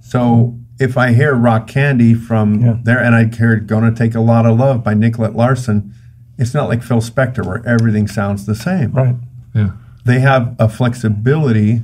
[0.00, 2.76] So if I hear Rock Candy from Yeah.
[2.82, 5.92] there, and I hear Gonna Take a Lot of Love by Nicolette Larson,
[6.38, 8.92] it's not like Phil Spector where everything sounds the same.
[8.92, 9.16] right.
[9.54, 9.70] Yeah.
[10.04, 11.82] They have a flexibility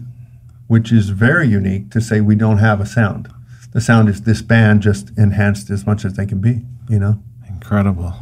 [0.68, 3.28] which is very unique to say we don't have a sound.
[3.72, 7.18] The sound is this band just enhanced as much as they can be, you know?
[7.48, 8.14] incredible.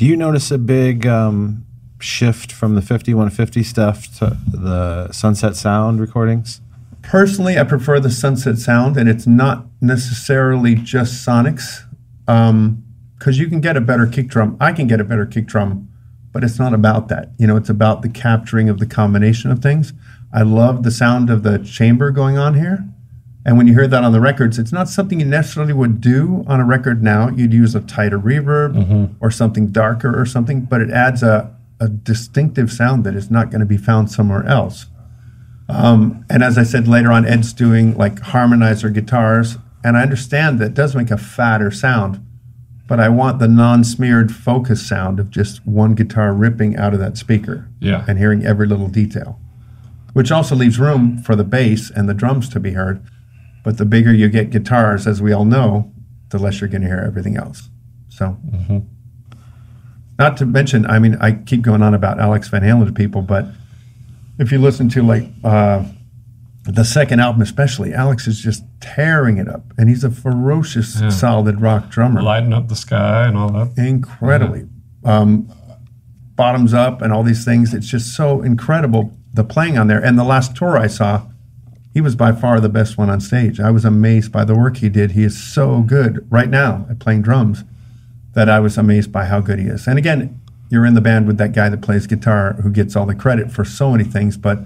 [0.00, 1.66] Do you notice a big um,
[1.98, 6.62] shift from the 5150 stuff to the Sunset Sound recordings?
[7.02, 11.84] Personally, I prefer the sunset sound, and it's not necessarily just sonics,
[12.24, 14.56] because you can get a better kick drum.
[14.58, 15.90] I can get a better kick drum,
[16.32, 17.32] but it's not about that.
[17.36, 19.92] You know, it's about the capturing of the combination of things.
[20.32, 22.88] I love the sound of the chamber going on here.
[23.44, 26.44] And when you hear that on the records, it's not something you necessarily would do
[26.46, 27.30] on a record now.
[27.30, 31.88] You'd use a tighter reverb or something darker or something, but it adds a, a
[31.88, 34.86] distinctive sound that is not going to be found somewhere else.
[35.68, 40.58] Um, and as I said later on, Ed's doing like harmonizer guitars, and I understand
[40.58, 42.20] that does make a fatter sound,
[42.88, 47.16] but I want the non-smeared focus sound of just one guitar ripping out of that
[47.16, 48.04] speaker Yeah.
[48.08, 49.38] and hearing every little detail,
[50.12, 53.00] which also leaves room for the bass and the drums to be heard.
[53.62, 55.92] But the bigger you get guitars, as we all know,
[56.30, 57.68] the less you're going to hear everything else.
[58.08, 58.36] So,
[60.18, 63.22] not to mention, I mean, I keep going on about Alex Van Halen to people,
[63.22, 63.46] but
[64.38, 65.84] if you listen to like uh,
[66.64, 71.08] the second album, especially, Alex is just tearing it up, and he's a ferocious, Yeah.
[71.10, 73.72] solid rock drummer Lighting up the sky and all that.
[73.82, 74.66] incredibly.
[75.04, 75.50] Um,
[76.36, 77.72] bottoms up and all these things.
[77.74, 80.02] It's just so incredible the playing on there.
[80.02, 81.22] And the last tour I saw,
[81.92, 83.58] he was by far the best one on stage.
[83.58, 85.12] I was amazed by the work he did.
[85.12, 87.64] He is so good right now at playing drums
[88.34, 89.88] that I was amazed by how good he is.
[89.88, 93.06] And again, you're in the band with that guy that plays guitar who gets all
[93.06, 94.60] the credit for so many things, but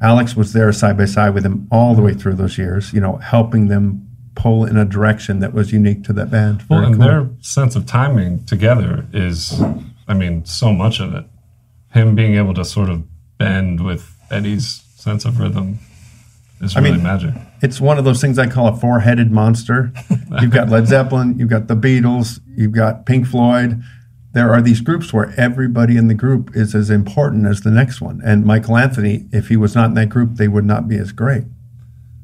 [0.00, 3.00] Alex was there side by side with him all the way through those years, you
[3.00, 4.02] know, helping them
[4.34, 6.62] pull in a direction that was unique to that band.
[6.68, 7.06] Well, Very and cool.
[7.06, 9.60] their sense of timing together is,
[10.08, 11.24] I mean, so much of it.
[11.92, 13.04] Him being able to sort of
[13.38, 15.78] bend with Eddie's sense of rhythm
[16.60, 17.34] is I mean, magic.
[17.62, 19.92] it's one of those things I call a four-headed monster.
[20.40, 23.82] You've got Led Zeppelin, you've got the Beatles, you've got Pink Floyd.
[24.32, 28.02] There are these groups where everybody in the group is as important as the next
[28.02, 28.20] one.
[28.22, 31.12] And Michael Anthony, if he was not in that group, they would not be as
[31.12, 31.44] great.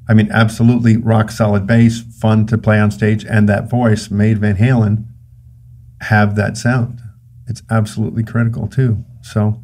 [0.08, 4.38] I mean, absolutely rock solid bass, fun to play on stage, and that voice made
[4.38, 5.06] Van Halen
[6.02, 7.00] have that sound.
[7.46, 9.04] It's absolutely critical too.
[9.22, 9.62] So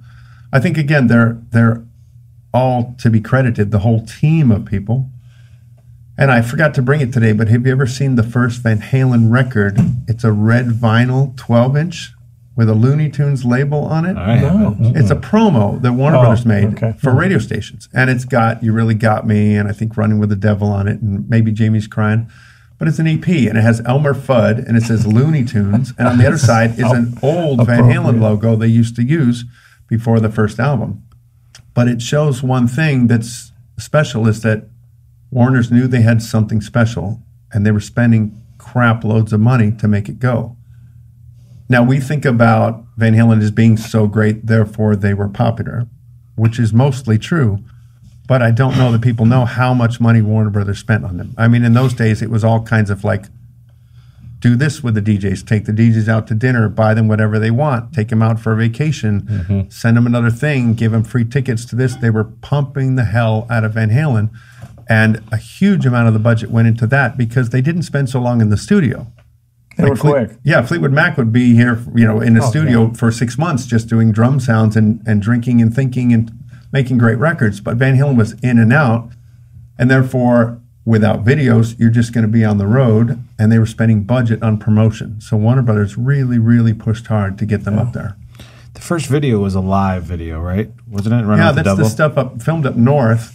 [0.52, 1.84] I think again they're they're
[2.52, 5.10] all to be credited, the whole team of people.
[6.16, 8.80] And I forgot to bring it today, but have you ever seen the first Van
[8.80, 9.78] Halen record?
[10.08, 12.12] It's a red vinyl 12 inch
[12.56, 14.16] with a Looney Tunes label on it.
[14.16, 14.76] I No.
[14.80, 16.92] It's a promo that Warner Oh, Brothers made okay.
[16.98, 17.18] for mm-hmm.
[17.20, 17.88] radio stations.
[17.94, 20.88] And it's got You Really Got Me and I think Running with the Devil on
[20.88, 22.28] it and maybe Jamie's Crying.
[22.76, 25.92] But it's an EP and it has Elmer Fudd and it says Looney Tunes.
[25.96, 29.44] And on the other side is an old Van Halen logo they used to use
[29.86, 31.04] before the first album.
[31.78, 34.64] But it shows one thing that's special is that
[35.30, 39.86] Warner's knew they had something special and they were spending crap loads of money to
[39.86, 40.56] make it go.
[41.68, 45.86] Now we think about Van Halen as being so great, therefore they were popular,
[46.34, 47.62] which is mostly true.
[48.26, 51.32] But I don't know that people know how much money Warner Brothers spent on them.
[51.38, 53.26] I mean, in those days, it was all kinds of like,
[54.40, 57.50] do this with the DJs, take the DJs out to dinner, buy them whatever they
[57.50, 59.68] want, take them out for a vacation, mm-hmm.
[59.68, 61.96] send them another thing, give them free tickets to this.
[61.96, 64.30] They were pumping the hell out of Van Halen.
[64.88, 68.20] And a huge amount of the budget went into that because they didn't spend so
[68.20, 69.06] long in the studio.
[69.76, 70.38] They Like were Fleet- quick.
[70.44, 72.92] Yeah, Fleetwood Mac would be here, you know, in the Oh, studio yeah.
[72.94, 76.32] for six months just doing drum sounds and, and drinking and thinking and
[76.72, 77.60] making great records.
[77.60, 79.10] But Van Halen was in and out.
[79.78, 83.22] And therefore, without videos, you're just going to be on the road.
[83.38, 85.20] And they were spending budget on promotion.
[85.20, 88.16] So Warner Brothers really, really pushed hard to get them up there.
[88.72, 90.70] The first video was a live video, right?
[90.88, 91.26] Wasn't it?
[91.26, 93.34] Run yeah, with the that's the stuff up filmed up north.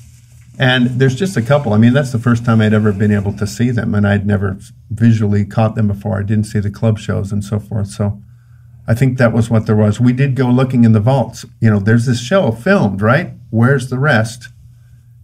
[0.57, 1.73] And there's just a couple.
[1.73, 4.25] I mean, that's the first time I'd ever been able to see them, and I'd
[4.25, 4.57] never
[4.89, 6.19] visually caught them before.
[6.19, 7.87] I didn't see the club shows and so forth.
[7.87, 8.21] So
[8.87, 9.99] I think that was what there was.
[9.99, 11.45] We did go looking in the vaults.
[11.59, 13.33] You know, there's this show filmed, right?
[13.49, 14.49] Where's the rest?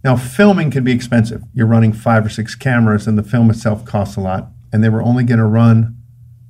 [0.02, 1.42] Now, filming can be expensive.
[1.52, 4.48] You're running five or six cameras, and the film itself costs a lot.
[4.72, 5.96] And they were only going to run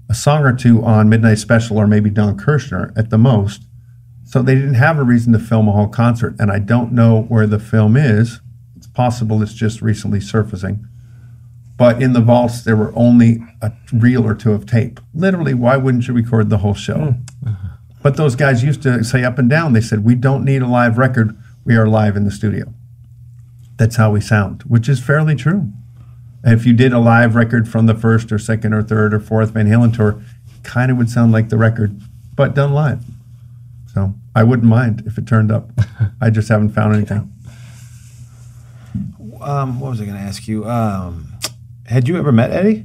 [0.08, 3.62] a song or two on Midnight Special or maybe Don Kirshner at the most.
[4.24, 6.36] So they didn't have a reason to film a whole concert.
[6.38, 8.40] And I don't know where the film is.
[8.76, 10.86] It's possible it's just recently surfacing.
[11.76, 15.00] But in the vaults, there were only a reel or two of tape.
[15.14, 17.14] Literally, why wouldn't you record the whole show?
[17.42, 17.52] Hmm.
[18.02, 20.66] But those guys used to say up and down, they said, We don't need a
[20.66, 21.36] live record.
[21.64, 22.72] We are live in the studio.
[23.80, 25.72] That's how we sound, which is fairly true.
[26.44, 29.52] If you did a live record from the first or second or third or fourth
[29.52, 30.22] Van Halen tour,
[30.64, 31.98] kind of would sound like the record,
[32.36, 33.02] but done live.
[33.94, 35.70] So I wouldn't mind if it turned up.
[36.20, 37.32] I just haven't found anything.
[39.40, 40.66] um, what was I going to ask you?
[40.66, 41.32] Um,
[41.86, 42.84] had you ever met Eddie?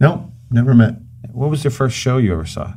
[0.00, 0.96] No, never met.
[1.32, 2.74] What was your first show you ever saw?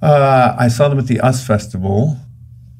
[0.00, 2.18] Uh, I saw them at the US Festival,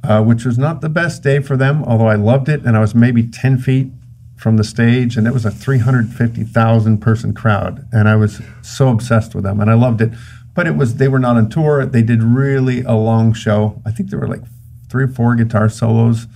[0.04, 2.64] uh, which was not the best day for them, although I loved it.
[2.64, 3.88] And I was maybe 10 feet
[4.36, 7.86] from the stage, and it was a 350,000 person crowd.
[7.92, 10.10] And I was so obsessed with them, and I loved it.
[10.54, 11.86] But it was, they were not on tour.
[11.86, 13.80] They did really a long show.
[13.86, 14.42] I think there were like
[14.90, 16.26] three or four guitar solos,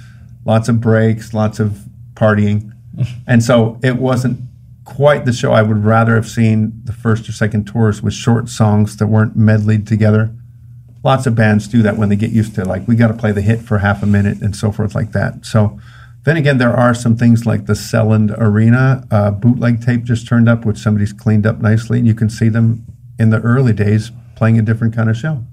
[0.44, 2.72] lots of breaks, lots of partying.
[3.26, 4.40] and so it wasn't
[4.84, 8.48] quite the show I would rather have seen the first or second tours with short
[8.48, 10.30] songs that weren't medleyed together
[11.06, 13.30] lots of bands do that when they get used to like we got to play
[13.30, 15.46] the hit for half a minute and so forth like that.
[15.46, 15.78] So
[16.24, 20.48] then again there are some things like the Selland Arena uh, bootleg tape just turned
[20.48, 22.84] up which somebody's cleaned up nicely and you can see them
[23.20, 25.44] in the early days playing a different kind of show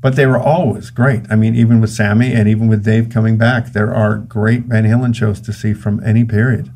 [0.00, 1.22] but they were always great.
[1.30, 4.84] I mean even with Sammy and even with Dave coming back there are great Van
[4.84, 6.72] Halen shows to see from any period.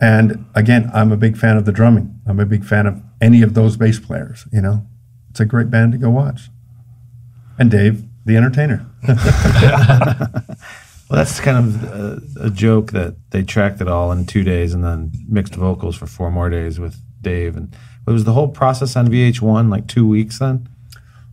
[0.00, 2.20] And again I'm a big fan of the drumming.
[2.26, 4.86] I'm a big fan of any of those bass players you know?
[5.30, 6.50] It's a great band to go watch
[7.60, 8.84] and Dave, the entertainer.
[11.10, 14.72] Well, that's kind of a, a joke that they tracked it all in two days
[14.72, 17.56] and then mixed vocals for four more days with Dave.
[17.56, 17.74] And
[18.06, 20.68] it was the whole process on VH1 like two weeks then?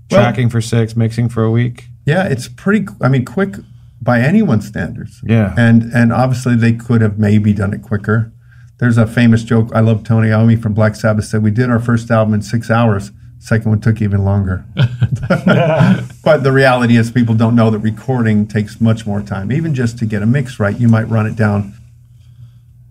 [0.10, 1.86] Well- Tracking for six, mixing for a week?
[2.08, 2.88] Yeah, it's pretty.
[3.02, 3.54] I mean, quick
[4.02, 5.22] by anyone's standards.
[5.24, 5.54] Yeah.
[5.56, 8.34] and and obviously they could have maybe done it quicker.
[8.80, 9.70] There's a famous joke.
[9.76, 12.72] I love Tony Iommi from Black Sabbath said we did our first album in six
[12.72, 13.12] hours.
[13.48, 14.66] Second one took even longer.
[14.76, 19.54] but the reality is, people don't know that recording takes much more time.
[19.54, 21.74] Even just to get a mix right, you might run it down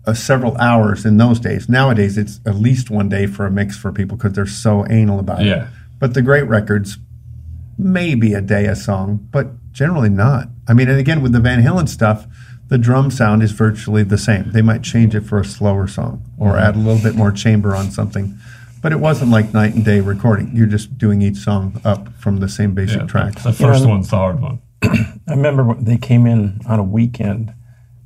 [0.07, 1.69] uh, several hours in those days.
[1.69, 5.19] Nowadays, it's at least one day for a mix for people because they're so anal
[5.19, 5.45] about it.
[5.45, 5.67] Yeah.
[5.99, 6.97] But the great records,
[7.77, 10.47] maybe a day a song, but generally not.
[10.67, 12.25] I mean, and again, with the Van Halen stuff,
[12.69, 14.51] the drum sound is virtually the same.
[14.53, 17.75] They might change it for a slower song or add a little bit more chamber
[17.75, 18.39] on something.
[18.81, 20.55] But it wasn't like night and day recording.
[20.55, 23.43] You're just doing each song up from the same basic Yeah, tracks.
[23.43, 24.61] The first know, one's the hard one.
[24.83, 27.53] I remember when they came in on a weekend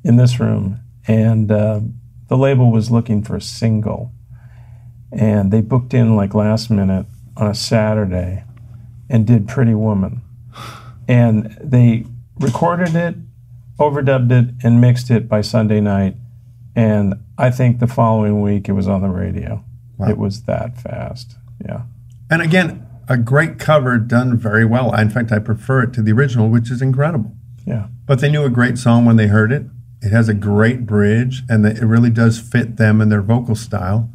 [0.03, 1.81] in this room, and uh,
[2.29, 4.11] the label was looking for a single,
[5.11, 7.05] and they booked in like last minute
[7.35, 8.45] on a Saturday,
[9.09, 10.21] and did Pretty Woman,
[11.07, 12.05] and they
[12.39, 13.15] recorded it,
[13.77, 16.15] overdubbed it, and mixed it by Sunday night.
[16.75, 19.63] And I think the following week it was on the radio.
[20.09, 21.35] It was that fast.
[21.63, 21.83] Yeah.
[22.29, 24.93] And again, a great cover done very well.
[24.95, 27.35] In fact, I prefer it to the original, which is incredible.
[27.65, 27.87] Yeah.
[28.05, 29.65] But they knew a great song when they heard it.
[30.01, 34.09] It has a great bridge, and it really does fit them and their vocal style.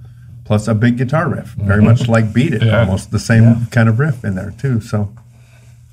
[0.45, 1.89] Plus, a big guitar riff, very mm-hmm.
[1.89, 2.81] much like "Beat It," Yeah.
[2.81, 4.81] almost the same kind of riff in there too.
[4.81, 5.13] So,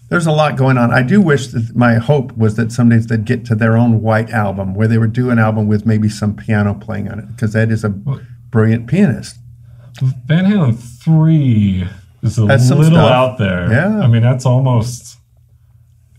[0.09, 0.91] there's a lot going on.
[0.91, 4.29] I do wish that my hope was that someday they'd get to their own white
[4.29, 7.55] album, where they would do an album with maybe some piano playing on it, because
[7.55, 9.37] Ed is a brilliant pianist.
[10.01, 11.87] Van Halen three
[12.21, 13.69] is a That's little out there.
[13.71, 13.99] Yeah.
[13.99, 15.17] I mean that's almost.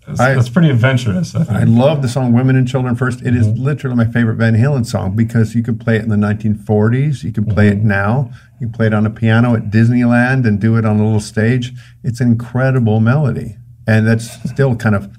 [0.07, 1.35] That's, I- that's pretty adventurous.
[1.35, 1.51] I think.
[1.59, 3.23] I love the song "Women and Children First.
[3.23, 6.17] It is literally my favorite Van Halen song because you could play it in the
[6.17, 10.47] 1940s, you could play it now, you can play it on a piano at Disneyland
[10.47, 11.73] and do it on a little stage.
[12.03, 13.57] It's an incredible melody,
[13.87, 15.17] and that's still kind of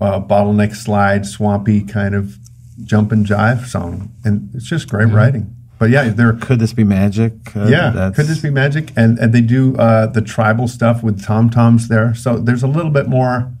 [0.00, 2.36] uh, bottleneck slide, swampy kind of
[2.84, 5.56] jump and jive song, and it's just great writing.
[5.78, 7.32] But yeah, they're Could this be magic?
[7.56, 8.90] Uh, yeah, could this be magic?
[8.96, 12.66] And and they do uh, the tribal stuff with tom toms there, so there's a
[12.68, 13.52] little bit more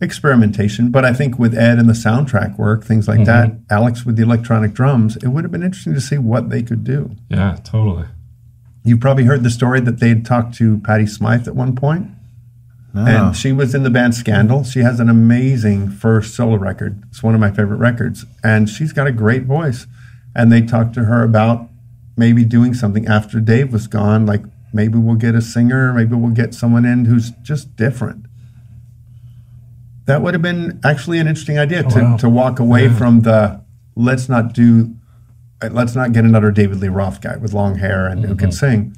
[0.00, 0.90] experimentation.
[0.90, 4.22] But I think with Ed and the soundtrack work, things like that, Alex with the
[4.22, 7.10] electronic drums, it would have been interesting to see what they could do.
[7.28, 8.06] yeah, totally.
[8.82, 12.08] You've probably heard the story that they had talked to Patty Smyth at one point,
[12.94, 13.04] No.
[13.06, 14.64] and she was in the band Scandal.
[14.64, 17.02] She has an amazing first solo record.
[17.10, 19.86] It's one of my favorite records, and she's got a great voice.
[20.34, 21.68] And they talked to her about
[22.16, 26.32] maybe doing something after Dave was gone, like maybe we'll get a singer, maybe we'll
[26.32, 28.26] get someone in who's just different.
[30.06, 32.16] That would have been actually an interesting idea oh, to, wow.
[32.18, 33.62] to walk away from the
[33.96, 34.94] let's not do,
[35.70, 38.90] let's not get another David Lee Roth guy with long hair and who can mm-hmm.
[38.90, 38.96] sing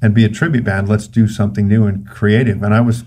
[0.00, 0.88] and be a tribute band.
[0.88, 2.62] Let's do something new and creative.
[2.62, 3.04] And I was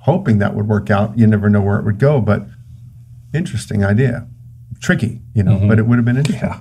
[0.00, 1.18] hoping that would work out.
[1.18, 2.46] You never know where it would go, but
[3.34, 4.26] interesting idea.
[4.80, 5.68] Tricky, you know, mm-hmm.
[5.68, 6.48] but it would have been interesting.
[6.48, 6.60] Yeah.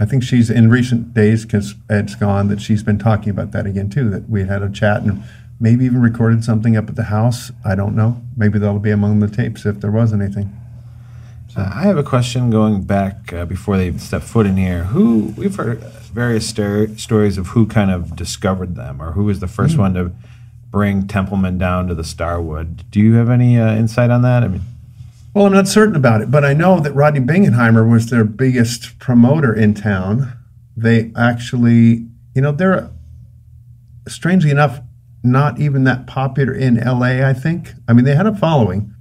[0.00, 3.66] I think she's in recent days because Ed's gone that she's been talking about that
[3.66, 4.10] again too.
[4.10, 5.22] That we had a chat and
[5.60, 7.52] maybe even recorded something up at the house.
[7.64, 8.20] I don't know.
[8.36, 10.58] Maybe that'll be among the tapes if there was anything.
[11.56, 14.84] Uh, I have a question going back uh, before they step foot in here.
[14.84, 15.80] Who we've heard
[16.12, 19.94] various stor- stories of who kind of discovered them, or who was the first one
[19.94, 20.12] to
[20.70, 22.90] bring Templeman down to the Starwood.
[22.90, 24.42] Do you have any uh, insight on that?
[24.42, 24.62] I mean,
[25.34, 28.98] Well, I'm not certain about it, but I know that Rodney Bingenheimer was their biggest
[28.98, 30.30] promoter in town.
[30.76, 32.90] They actually, you know, they're
[34.06, 34.80] strangely enough
[35.22, 37.72] not even that popular in LA, I think.
[37.88, 38.94] I mean, they had a following,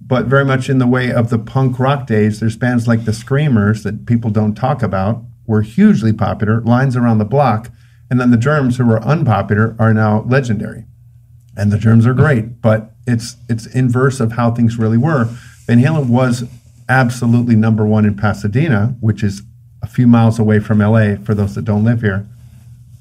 [0.00, 2.38] but very much in the way of the punk rock days.
[2.38, 7.18] There's bands like the Screamers that people don't talk about were hugely popular, lines around
[7.18, 7.72] the block.
[8.10, 10.84] And then the Germs, who were unpopular, are now legendary
[11.58, 15.28] and the germs are great, but it's it's inverse of how things really were.
[15.68, 16.44] Van Halen was
[16.88, 19.42] absolutely number one in Pasadena, which is
[19.82, 22.26] a few miles away from LA for those that don't live here.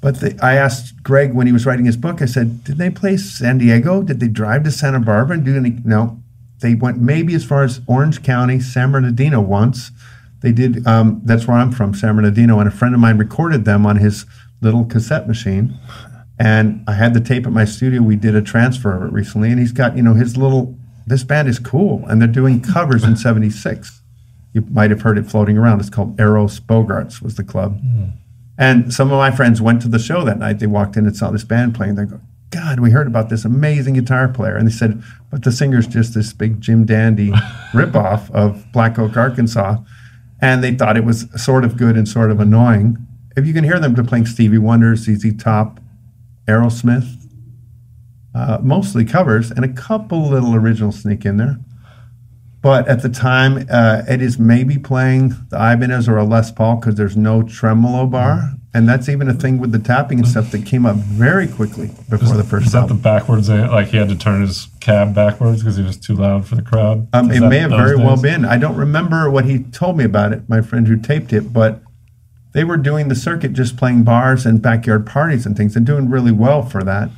[0.02, 2.22] But the, I asked Greg when he was writing his book.
[2.22, 4.04] I said, "Did they play San Diego?
[4.04, 6.22] Did they drive to Santa Barbara and do any?" No,
[6.60, 9.92] they went maybe as far as Orange County, San Bernardino once.
[10.42, 10.86] They did.
[10.86, 13.96] Um, that's where I'm from, San Bernardino, and a friend of mine recorded them on
[13.96, 14.26] his
[14.62, 15.74] little cassette machine.
[16.38, 18.02] And I had the tape at my studio.
[18.02, 20.78] We did a transfer of it recently, and he's got you know his little.
[21.08, 24.02] This band is cool, and they're doing covers in '76.
[24.54, 25.80] You might have heard it floating around.
[25.80, 27.80] It's called Eros Bogarts was the club.
[27.82, 28.06] Hmm.
[28.58, 30.60] And some of my friends went to the show that night.
[30.60, 31.96] They walked in and saw this band playing.
[31.96, 34.56] They go, God, we heard about this amazing guitar player.
[34.56, 37.30] And they said, but the singer's just this big Jim Dandy
[37.74, 39.78] ripoff of Black Oak, Arkansas.
[40.42, 42.98] And they thought it was sort of good and sort of annoying.
[43.36, 45.80] If you can hear them, they're playing Stevie Wonder, ZZ Top,
[46.48, 47.27] Aerosmith,
[48.34, 51.58] uh, mostly covers, and a couple little originals sneak in there.
[52.62, 56.78] But at the time, uh, it is maybe playing the Ibanez or a Les Paul
[56.78, 58.54] because there's no tremolo bar.
[58.74, 61.92] And that's even a thing with the tapping and stuff that came up very quickly
[62.10, 63.50] before the first Is that the backwards?
[63.50, 66.62] Like he had to turn his cab backwards because he was too loud for the
[66.62, 67.08] crowd.
[67.14, 68.46] Um, it may have very well been.
[68.46, 71.82] I don't remember what he told me about it, my friend who taped it, but
[72.54, 76.10] they were doing the circuit just playing bars and backyard parties and things and doing
[76.10, 77.10] really well for that.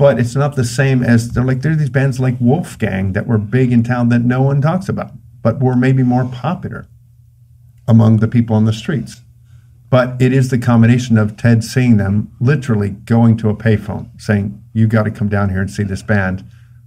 [0.00, 3.36] But it's not the same as they're like, there's these bands like Wolfgang that were
[3.36, 6.86] big in town that no one talks about, but were maybe more popular
[7.86, 9.20] among the people on the streets.
[9.90, 14.64] But it is the combination of Ted seeing them, literally going to a payphone, saying,
[14.72, 16.46] You got to come down here and see this band.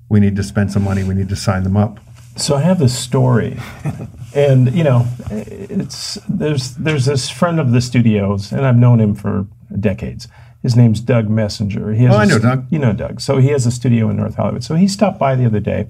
[0.09, 1.03] We need to spend some money.
[1.03, 1.99] We need to sign them up.
[2.35, 3.59] So I have this story,
[4.35, 9.13] and you know, it's there's there's this friend of the studios, and I've known him
[9.13, 9.45] for
[9.79, 10.27] decades,
[10.63, 11.93] His name's Doug Messenger.
[11.93, 12.65] He has Oh, I know Doug.
[12.71, 13.21] You know Doug.
[13.21, 14.63] So he has a studio in North Hollywood.
[14.63, 15.89] So he stopped by the other day,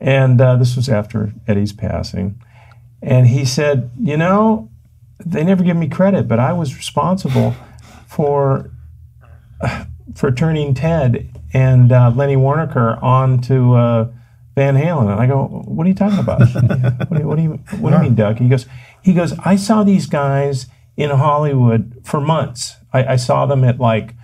[0.00, 2.42] and uh, this was after Eddie's passing,
[3.02, 4.70] and he said, you know,
[5.24, 7.54] they never give me credit, but I was responsible
[8.06, 8.70] for
[10.14, 14.08] for turning Ted and uh, Lenny Waronker on to uh,
[14.54, 15.10] Van Halen.
[15.12, 16.40] And I go, what are you talking about?
[17.08, 18.38] what, do you, what, do you, what do you mean, Doug?
[18.38, 18.66] He goes,
[19.02, 22.76] he goes, I saw these guys in Hollywood for months.
[22.92, 24.14] I, I saw them at like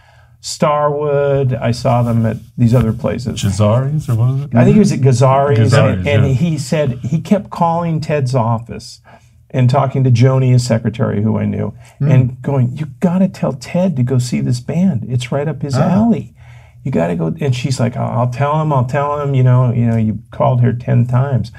[0.41, 1.55] Starwood.
[1.55, 3.43] I saw them at these other places.
[3.43, 4.55] Jazaris or what is it?
[4.55, 6.33] I think he was at Gazzari's, Gazzari's, and, and yeah.
[6.33, 9.01] he said he kept calling Ted's office
[9.51, 12.11] and talking to Joni, his secretary, who I knew, hmm.
[12.11, 15.07] and going, "You got to tell Ted to go see this band.
[15.09, 15.89] It's right up his ah.
[15.89, 16.35] alley.
[16.85, 18.73] You got to go." And she's like, "I'll I'll tell him.
[18.73, 19.35] I'll tell him.
[19.35, 21.51] You know, you know, you called her ten times."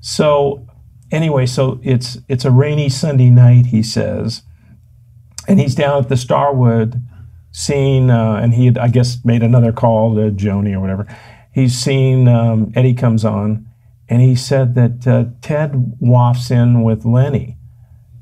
[0.00, 0.66] So
[1.12, 4.42] anyway, so it's it's a rainy Sunday night, he says,
[5.52, 7.02] and he's down at the Starwood
[7.50, 11.06] seen, uh, and he had, I guess, made another call to Joni or whatever.
[11.52, 13.68] He's seen um, Eddie comes on,
[14.08, 17.58] and he said that uh, Ted wafts in with Lenny,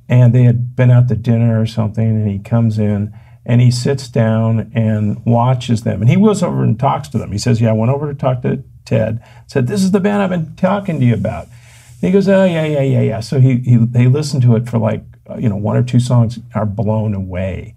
[0.08, 3.14] and they had been out to dinner or something, and he comes in
[3.46, 7.30] and he sits down and watches them, and he goes over and talks to them.
[7.30, 9.22] He says, "Yeah, I went over to talk to Ted.
[9.46, 12.44] Said this is the band I've been talking to you about." And he goes, "Oh
[12.44, 15.04] yeah, yeah, yeah, yeah." So he, he they listen to it for like
[15.38, 17.74] you know one or two songs, are blown away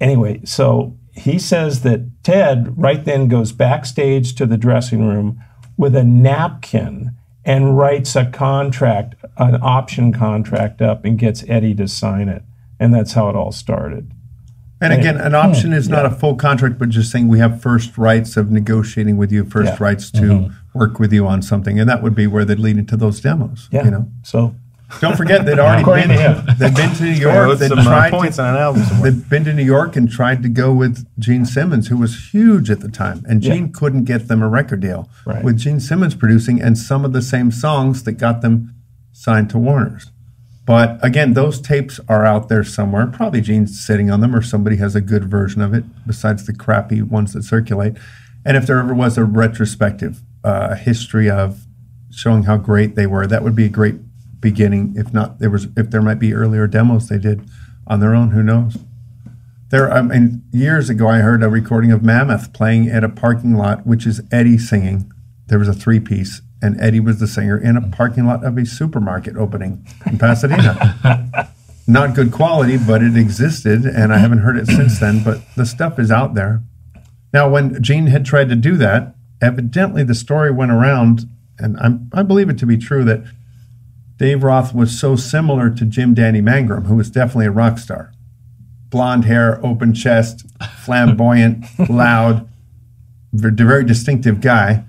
[0.00, 5.42] anyway, so he says that Ted right then goes backstage to the dressing room
[5.76, 7.12] with a napkin
[7.44, 12.42] and writes a contract, an option contract up, and gets Eddie to sign it.
[12.80, 14.10] And that's how it all started.
[14.80, 17.96] And again, an option is not a full contract, but just saying we have first
[17.96, 19.74] rights of negotiating with you, first Yeah.
[19.74, 19.84] Mm-hmm.
[19.84, 22.96] rights to work with you on something, and that would be where they'd lead into
[22.96, 23.68] those demos.
[23.70, 23.84] Yeah.
[23.84, 24.54] You know, So
[25.00, 27.58] don't forget they'd already been, to they'd been to New York.
[27.58, 29.10] They'd some uh, tried points to, on an album somewhere.
[29.10, 32.70] they'd been to New York and tried to go with Gene Simmons, who was huge
[32.70, 35.42] at the time, and Gene couldn't get them a record deal Right.
[35.44, 38.74] with Gene Simmons producing and some of the same songs that got them
[39.12, 40.10] signed to Warner's.
[40.66, 43.06] But again, those tapes are out there somewhere.
[43.06, 46.54] Probably Gene's sitting on them, or somebody has a good version of it besides the
[46.54, 47.94] crappy ones that circulate.
[48.46, 51.66] And if there ever was a retrospective uh, history of
[52.10, 53.96] showing how great they were, that would be a great
[54.44, 54.94] beginning.
[54.96, 57.48] If not, there was if there might be earlier demos they did
[57.88, 58.30] on their own.
[58.30, 58.76] Who knows?
[59.70, 63.56] There, I mean, years ago, I heard a recording of Mammoth playing at a parking
[63.56, 65.10] lot, which is Eddie singing.
[65.48, 68.56] There was a three piece, and Eddie was the singer in a parking lot of
[68.56, 71.50] a supermarket opening in Pasadena.
[71.86, 75.24] Not good quality, but it existed, and I haven't heard it since then.
[75.24, 76.62] But the stuff is out there.
[77.32, 81.26] Now, when Gene had tried to do that, evidently the story went around,
[81.58, 83.24] and I'm, I believe it to be true that
[84.16, 88.12] Dave Roth was so similar to Jim Dandy Mangrum, who was definitely a rock star
[88.90, 90.46] blonde hair, open chest,
[90.84, 92.48] flamboyant, loud,
[93.32, 94.84] very, very distinctive guy,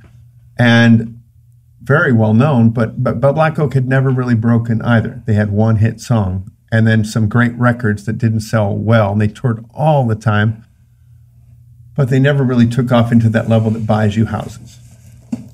[0.60, 1.20] and
[1.82, 2.70] very well known.
[2.70, 5.24] But, but but Black Oak had never really broken either.
[5.26, 9.22] They had one hit song and then some great records that didn't sell well, and
[9.22, 10.66] they toured all the time.
[11.96, 14.80] But they never really took off into that level that buys you houses.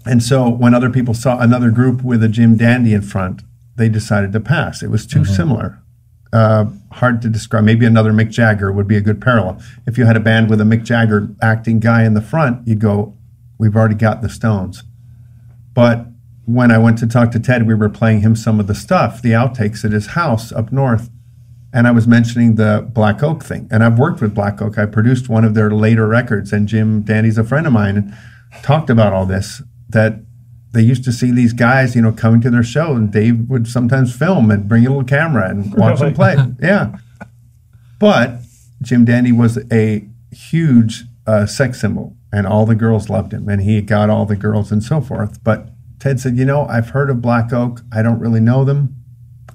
[0.05, 3.43] And so when other people saw another group with a Jim Dandy in front,
[3.76, 4.84] they decided to pass.
[4.84, 5.82] It was too similar
[6.34, 7.63] uh, hard to describe.
[7.63, 9.61] Maybe another Mick Jagger would be a good parallel.
[9.86, 12.80] If you had a band with a Mick Jagger acting guy in the front, you'd
[12.80, 13.15] go,
[13.57, 14.84] "We've already got the Stones."
[15.74, 16.07] But
[16.45, 19.22] when I went to talk to Ted, we were playing him some of the stuff,
[19.22, 21.09] the outtakes at his house up north,
[21.74, 23.67] and I was mentioning the Black Oak thing.
[23.72, 24.78] And I've worked with Black Oak.
[24.78, 28.13] I produced one of their later records, and Jim Dandy's a friend of mine, and
[28.63, 29.61] talked about all this.
[29.89, 30.22] That
[30.74, 33.67] they used to see these guys, you know, coming to their show, and Dave would
[33.67, 36.38] sometimes film and bring a little camera and watch them play.
[36.61, 36.97] Yeah.
[37.99, 38.39] But
[38.82, 43.61] Jim Dandy was a huge uh, sex symbol, and all the girls loved him, and
[43.61, 45.43] he got all the girls and so forth.
[45.43, 45.69] But
[45.99, 47.82] Ted said, You know, I've heard of Black Oak.
[47.93, 48.95] I don't really know them.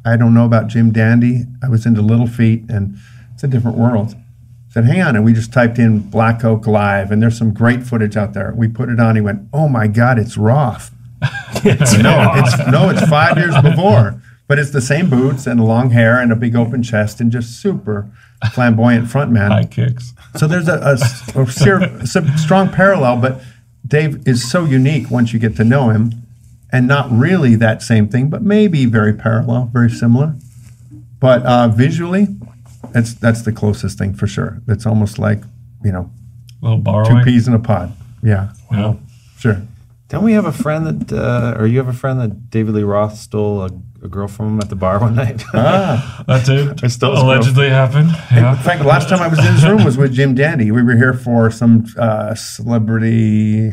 [0.05, 1.45] I don't know about Jim Dandy.
[1.63, 2.97] I was into Little Feat, and
[3.35, 4.15] it's a different world.
[4.15, 5.17] I said, Hang on.
[5.17, 8.53] And we just typed in Black Oak Live, and there's some great footage out there.
[8.55, 9.17] We put it on.
[9.17, 10.93] He went, Oh my God, it's Roth.
[11.65, 16.21] no, it's no, it's five years before, but it's the same boots and long hair
[16.21, 18.11] and a big open chest and just super
[18.53, 19.51] flamboyant front man.
[19.51, 20.13] High kicks.
[20.37, 20.75] So there's a,
[21.35, 23.41] a, a some strong parallel, but
[23.87, 26.13] Dave is so unique once you get to know him,
[26.73, 30.35] and not really that same thing, but maybe very parallel, very similar.
[31.21, 32.27] But uh, visually,
[32.93, 34.61] that's that's the closest thing for sure.
[34.69, 35.43] It's almost like
[35.85, 36.11] you know
[36.63, 37.93] A little two peas in a pod.
[38.23, 38.95] Yeah, Yeah.
[39.39, 39.63] sure.
[40.09, 42.85] Don't we have a friend that, uh, or you have a friend that David Lee
[42.85, 43.71] Roth stole a,
[44.05, 45.43] a girl from him at the bar one night.
[45.53, 46.25] Ah.
[46.29, 48.07] That did I still- allegedly happen.
[48.07, 50.71] In fact, the last time I was in his room was with Jim Dandy.
[50.71, 53.73] We were here for some uh, celebrity,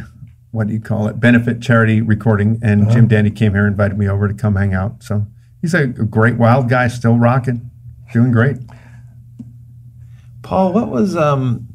[0.52, 3.98] what do you call it, benefit charity recording, and Jim Dandy came here, and invited
[3.98, 5.04] me over to come hang out.
[5.04, 5.28] So
[5.62, 7.70] he's a great wild guy, still rocking,
[8.12, 8.58] doing great.
[10.42, 11.68] Paul, what was um,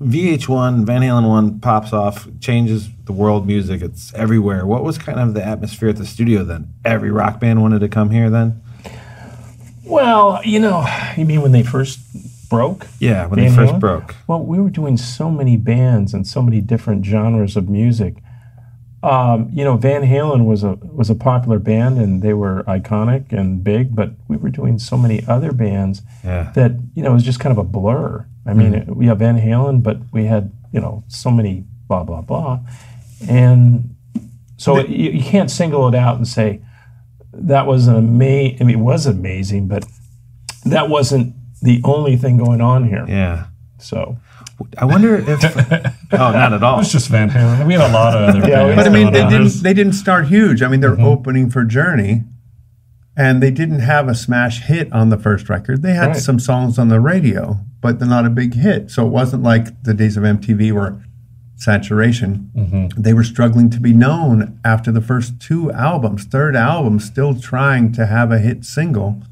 [0.00, 3.82] VH1, Van Halen 1 pops off, changes the world music.
[3.82, 4.66] It's everywhere.
[4.66, 6.72] What was kind of the atmosphere at the studio then?
[6.84, 8.60] Every rock band wanted to come here then?
[9.84, 12.00] Well, you know, you mean when they first
[12.48, 12.86] broke?
[12.98, 13.80] Yeah, when Van they first Halen?
[13.80, 14.14] broke.
[14.26, 18.16] Well, we were doing so many bands and so many different genres of music.
[19.02, 23.32] Um, you know, Van Halen was a was a popular band and they were iconic
[23.32, 26.52] and big, but we were doing so many other bands Yeah.
[26.54, 28.26] that you know it was just kind of a blur.
[28.44, 32.04] I mean, it- we have Van Halen, but we had you know so many blah
[32.04, 32.60] blah blah,
[33.28, 33.94] and
[34.56, 36.60] so it, you, you can't single it out and say
[37.32, 38.58] that was an amazing.
[38.60, 39.84] I mean, it was amazing, but
[40.64, 43.04] that wasn't the only thing going on here.
[43.08, 43.46] Yeah.
[43.78, 44.18] So
[44.78, 45.44] I wonder if.
[46.12, 46.76] oh, not at all.
[46.76, 47.66] It was just Van Halen.
[47.66, 50.28] We had a lot of other Yeah, But I mean, they didn't they didn't start
[50.28, 50.62] huge.
[50.62, 51.04] I mean, they're mm-hmm.
[51.04, 52.24] opening for Journey,
[53.16, 55.82] and they didn't have a smash hit on the first record.
[55.82, 56.16] They had Right.
[56.16, 58.90] some songs on the radio, but they're not a big hit.
[58.90, 60.96] So it wasn't like the days of MTV were
[61.56, 62.50] saturation.
[62.56, 63.00] Mm-hmm.
[63.00, 67.92] They were struggling to be known after the first two albums, third album, still trying
[67.92, 69.22] to have a hit single.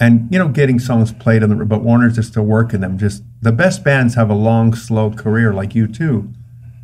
[0.00, 2.98] And you know, getting songs played on the but Warner's just still working them.
[2.98, 6.32] Just the best bands have a long, slow career, like U2.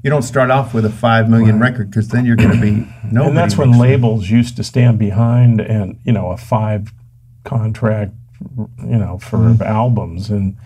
[0.02, 2.86] You don't start off with a five million record because then you're going to be
[3.10, 3.24] no.
[3.28, 3.82] and that's when makes it.
[3.82, 6.92] labels used to stand behind and you know a five
[7.44, 8.12] contract
[8.58, 9.62] you know for Mm-hmm.
[9.62, 10.56] albums and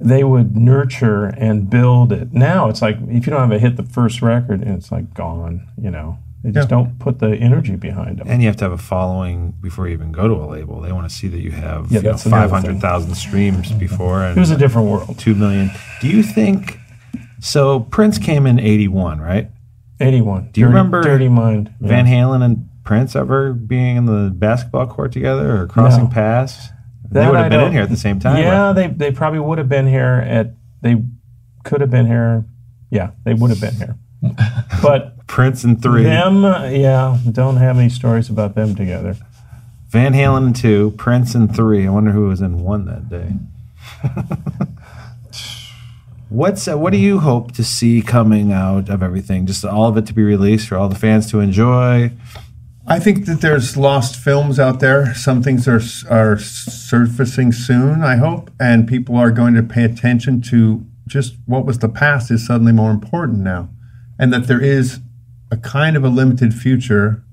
[0.00, 3.76] they would nurture and build it now it's like if you don't have a hit
[3.76, 6.76] the first record and it's like gone you know they just Yeah.
[6.76, 9.92] don't put the energy behind them And you have to have a following before you
[9.94, 10.80] even go to a label.
[10.80, 12.80] They want to see that you have Yeah, you know, that's another thing.
[12.80, 15.70] 500,000 streams before and it was a different world 2 million.
[16.00, 16.78] Do you think.
[17.40, 19.50] So Prince came in 81, right?
[19.98, 21.88] 81 Do you Dirty- remember dirty mind yeah.
[21.88, 26.10] Van Halen and Prince ever being in the basketball court together or crossing No.
[26.10, 26.68] paths?
[27.10, 28.38] they would have been in here at the same time.
[28.38, 28.72] yeah right?
[28.72, 31.02] they, they probably would have been here at they
[31.64, 32.44] could have been here
[32.90, 33.96] yeah they would have been here
[34.82, 39.16] but Prince and three, Them, yeah, don't have any stories about them together.
[39.88, 41.86] Van Halen and two, Prince and three.
[41.86, 43.32] I wonder who was in one that day.
[46.30, 49.46] What's uh, what do you hope to see coming out of everything?
[49.46, 52.12] Just all of it to be released for all the fans to enjoy.
[52.86, 55.12] I think that there's lost films out there.
[55.12, 58.02] Some things are are surfacing soon.
[58.02, 62.30] I hope, and people are going to pay attention to just what was the past
[62.30, 63.68] is suddenly more important now,
[64.16, 65.00] and that there is
[65.50, 67.24] a kind of a limited future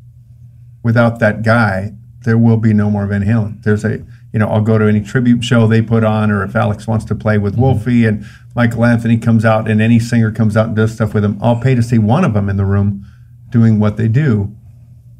[0.82, 1.94] without that guy.
[2.22, 3.62] There will be no more Van Halen.
[3.62, 4.04] There's a
[4.34, 7.06] you know I'll go to any tribute show they put on, or if Alex wants
[7.06, 8.26] to play with Wolfie and
[8.56, 11.60] Michael Anthony comes out and any singer comes out and does stuff with him, I'll
[11.60, 13.06] pay to see one of them in the room
[13.50, 14.54] doing what they do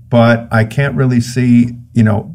[0.10, 2.34] but I can't really see, you know,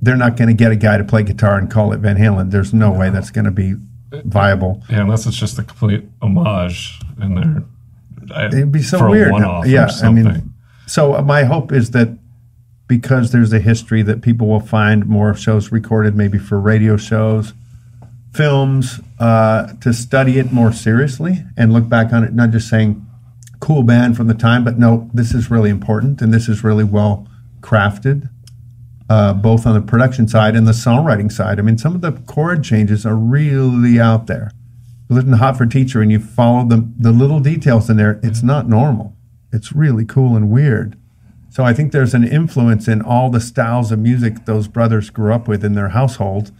[0.00, 2.50] they're not going to get a guy to play guitar and call it Van Halen.
[2.50, 3.74] There's no way that's going to be
[4.24, 4.82] viable.
[4.88, 7.64] yeah, unless it's just a complete homage in there.
[8.34, 9.32] I- It'd be so weird.
[9.66, 10.54] yeah, I mean,
[10.86, 12.16] so uh, my hope is that
[12.90, 17.52] because there's a history that people will find more shows recorded, maybe for radio shows,
[18.34, 23.06] films, uh, to study it more seriously and look back on it, not just saying
[23.60, 26.82] cool band from the time, but no, this is really important and this is really
[26.82, 27.28] well
[27.60, 28.28] crafted.
[29.08, 31.60] Uh, both on the production side and the songwriting side.
[31.60, 34.50] I mean, some of the chord changes are really out there.
[35.08, 38.18] You listen to Hot for Teacher and you follow the, the little details in there,
[38.24, 39.16] it's not normal.
[39.52, 40.99] It's really cool and weird.
[41.50, 45.32] So I think there's an influence in all the styles of music those brothers grew
[45.34, 46.52] up with in their household.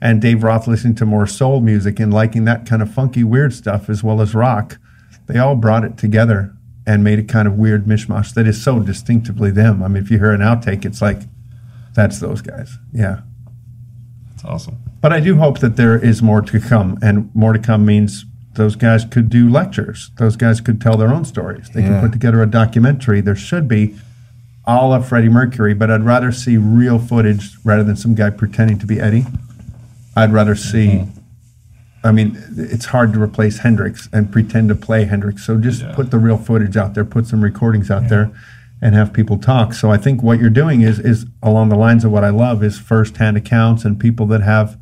[0.00, 3.52] And Dave Roth listening to more soul music and liking that kind of funky, weird
[3.52, 4.78] stuff as well as rock.
[5.26, 6.54] They all brought it together
[6.86, 9.82] and made a kind of weird mishmash that is so distinctively them.
[9.82, 11.20] I mean, if you hear an outtake, it's like,
[11.94, 12.78] that's those guys.
[12.92, 13.20] Yeah.
[14.30, 14.78] That's awesome.
[15.02, 18.24] But I do hope that there is more to come, and more to come means
[18.54, 20.10] those guys could do lectures.
[20.16, 21.68] Those guys could tell their own stories.
[21.74, 22.00] They Yeah.
[22.00, 23.20] could put together a documentary.
[23.20, 23.96] There should be
[24.68, 28.78] all of Freddie Mercury, but I'd rather see real footage rather than some guy pretending
[28.80, 29.24] to be Eddie.
[30.14, 30.88] I'd rather see.
[30.88, 32.06] Mm-hmm.
[32.06, 35.44] I mean, it's hard to replace Hendrix and pretend to play Hendrix.
[35.44, 35.94] So just Yeah.
[35.94, 38.30] put the real footage out there, put some recordings out there,
[38.80, 39.72] and have people talk.
[39.72, 42.62] So I think what you're doing is is along the lines of what I love
[42.62, 44.78] is firsthand accounts and people that have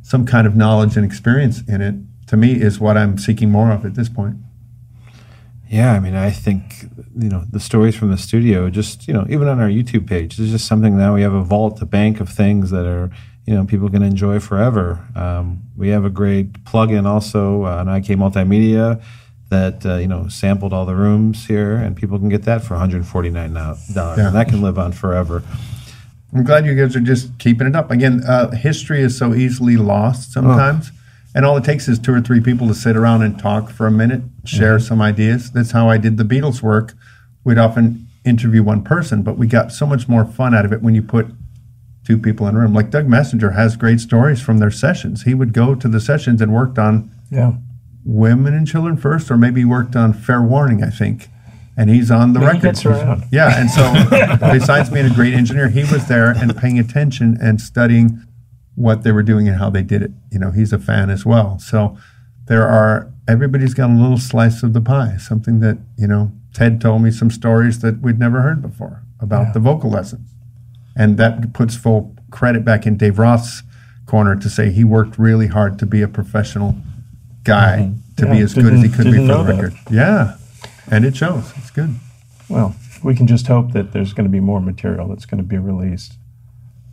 [0.00, 1.96] some kind of knowledge and experience in it.
[2.28, 4.36] To me, is what I'm seeking more of at this point.
[5.68, 6.86] Yeah, I mean, I think
[7.16, 8.70] you know the stories from the studio.
[8.70, 11.14] Just you know, even on our YouTube page, there's just something now.
[11.14, 13.10] We have a vault, a bank of things that are
[13.46, 15.04] you know people can enjoy forever.
[15.16, 19.02] Um, we have a great plugin also on IK Multimedia
[19.50, 22.74] that uh, you know sampled all the rooms here, and people can get that for
[22.74, 24.26] 149 dollars, Yeah.
[24.26, 25.42] and that can live on forever.
[26.34, 27.90] I'm glad you guys are just keeping it up.
[27.90, 30.90] Again, uh, history is so easily lost sometimes.
[31.34, 33.86] And all it takes is two or three people to sit around and talk for
[33.86, 35.50] a minute, share some ideas.
[35.50, 36.92] That's how I did the Beatles work.
[37.44, 40.82] We'd often interview one person, but we got so much more fun out of it
[40.82, 41.26] when you put
[42.04, 42.72] two people in a room.
[42.74, 45.22] Like Doug Messenger has great stories from their sessions.
[45.22, 47.54] He would go to the sessions and worked on Yeah.
[48.04, 51.28] Women and Children First, or maybe worked on Fair Warning, I think.
[51.76, 52.62] And he's on the he record.
[53.32, 53.82] Yeah, and so
[54.52, 58.22] besides being a great engineer, he was there and paying attention and studying
[58.74, 60.10] what they were doing and how they did it.
[60.30, 61.58] You know, he's a fan as well.
[61.60, 61.96] So
[62.46, 65.16] there are everybody's got a little slice of the pie.
[65.18, 69.54] Something that you know, Ted told me some stories that we'd never heard before about
[69.54, 70.28] the vocal lessons,
[70.96, 73.62] and that puts full credit back in Dave Roth's
[74.06, 76.76] corner to say he worked really hard to be a professional
[77.44, 79.62] guy to be as good as he could be for know the that.
[79.62, 79.78] record.
[79.90, 80.36] Yeah,
[80.90, 81.52] and it shows.
[81.56, 81.94] It's good.
[82.48, 85.48] Well, we can just hope that there's going to be more material that's going to
[85.48, 86.14] be released.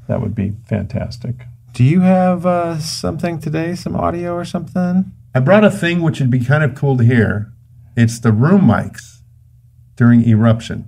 [0.07, 1.35] That would be fantastic.
[1.73, 5.11] Do you have uh, something today, some audio or something?
[5.35, 7.51] I brought a thing which would be kind of cool to hear.
[7.95, 9.18] It's the room mics
[9.99, 10.85] during eruption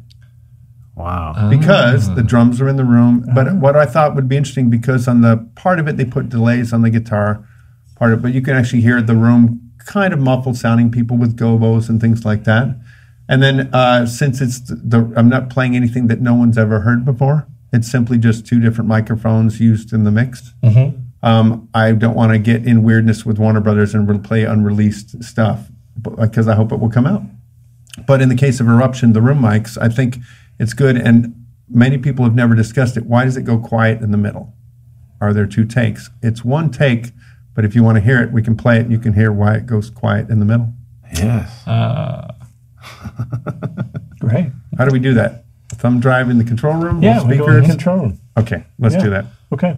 [0.95, 1.49] Wow.
[1.49, 3.25] because the drums are in the room.
[3.35, 6.29] But what I thought would be interesting because on the part of it they put
[6.29, 7.45] delays on the guitar
[7.97, 11.17] part of it, but you can actually hear the room kind of muffled sounding, people
[11.17, 12.67] with gobos and things like that.
[13.27, 17.03] And then uh, since it's the, I'm not playing anything that no one's ever heard
[17.03, 17.47] before.
[17.73, 20.53] It's simply just two different microphones used in the mix.
[21.23, 25.69] Um, I don't want to get in weirdness with Warner Brothers and play unreleased stuff
[26.01, 27.23] because I hope it will come out.
[28.07, 30.17] But in the case of Eruption, the room mics, I think
[30.59, 30.95] it's good.
[30.97, 33.05] And many people have never discussed it.
[33.05, 34.53] Why does it go quiet in the middle?
[35.19, 36.09] Are there two takes?
[36.21, 37.11] It's one take,
[37.53, 39.31] but if you want to hear it, we can play it and you can hear
[39.31, 40.73] why it goes quiet in the middle.
[41.13, 41.67] Yes.
[41.67, 42.33] Uh,
[44.19, 44.47] Great.
[44.77, 45.45] How do we do that?
[45.73, 47.01] Thumb drive in the control room?
[47.03, 48.19] Yeah, we go in the control room.
[48.37, 49.03] Okay, let's Yeah.
[49.03, 49.25] do that.
[49.53, 49.75] Okay.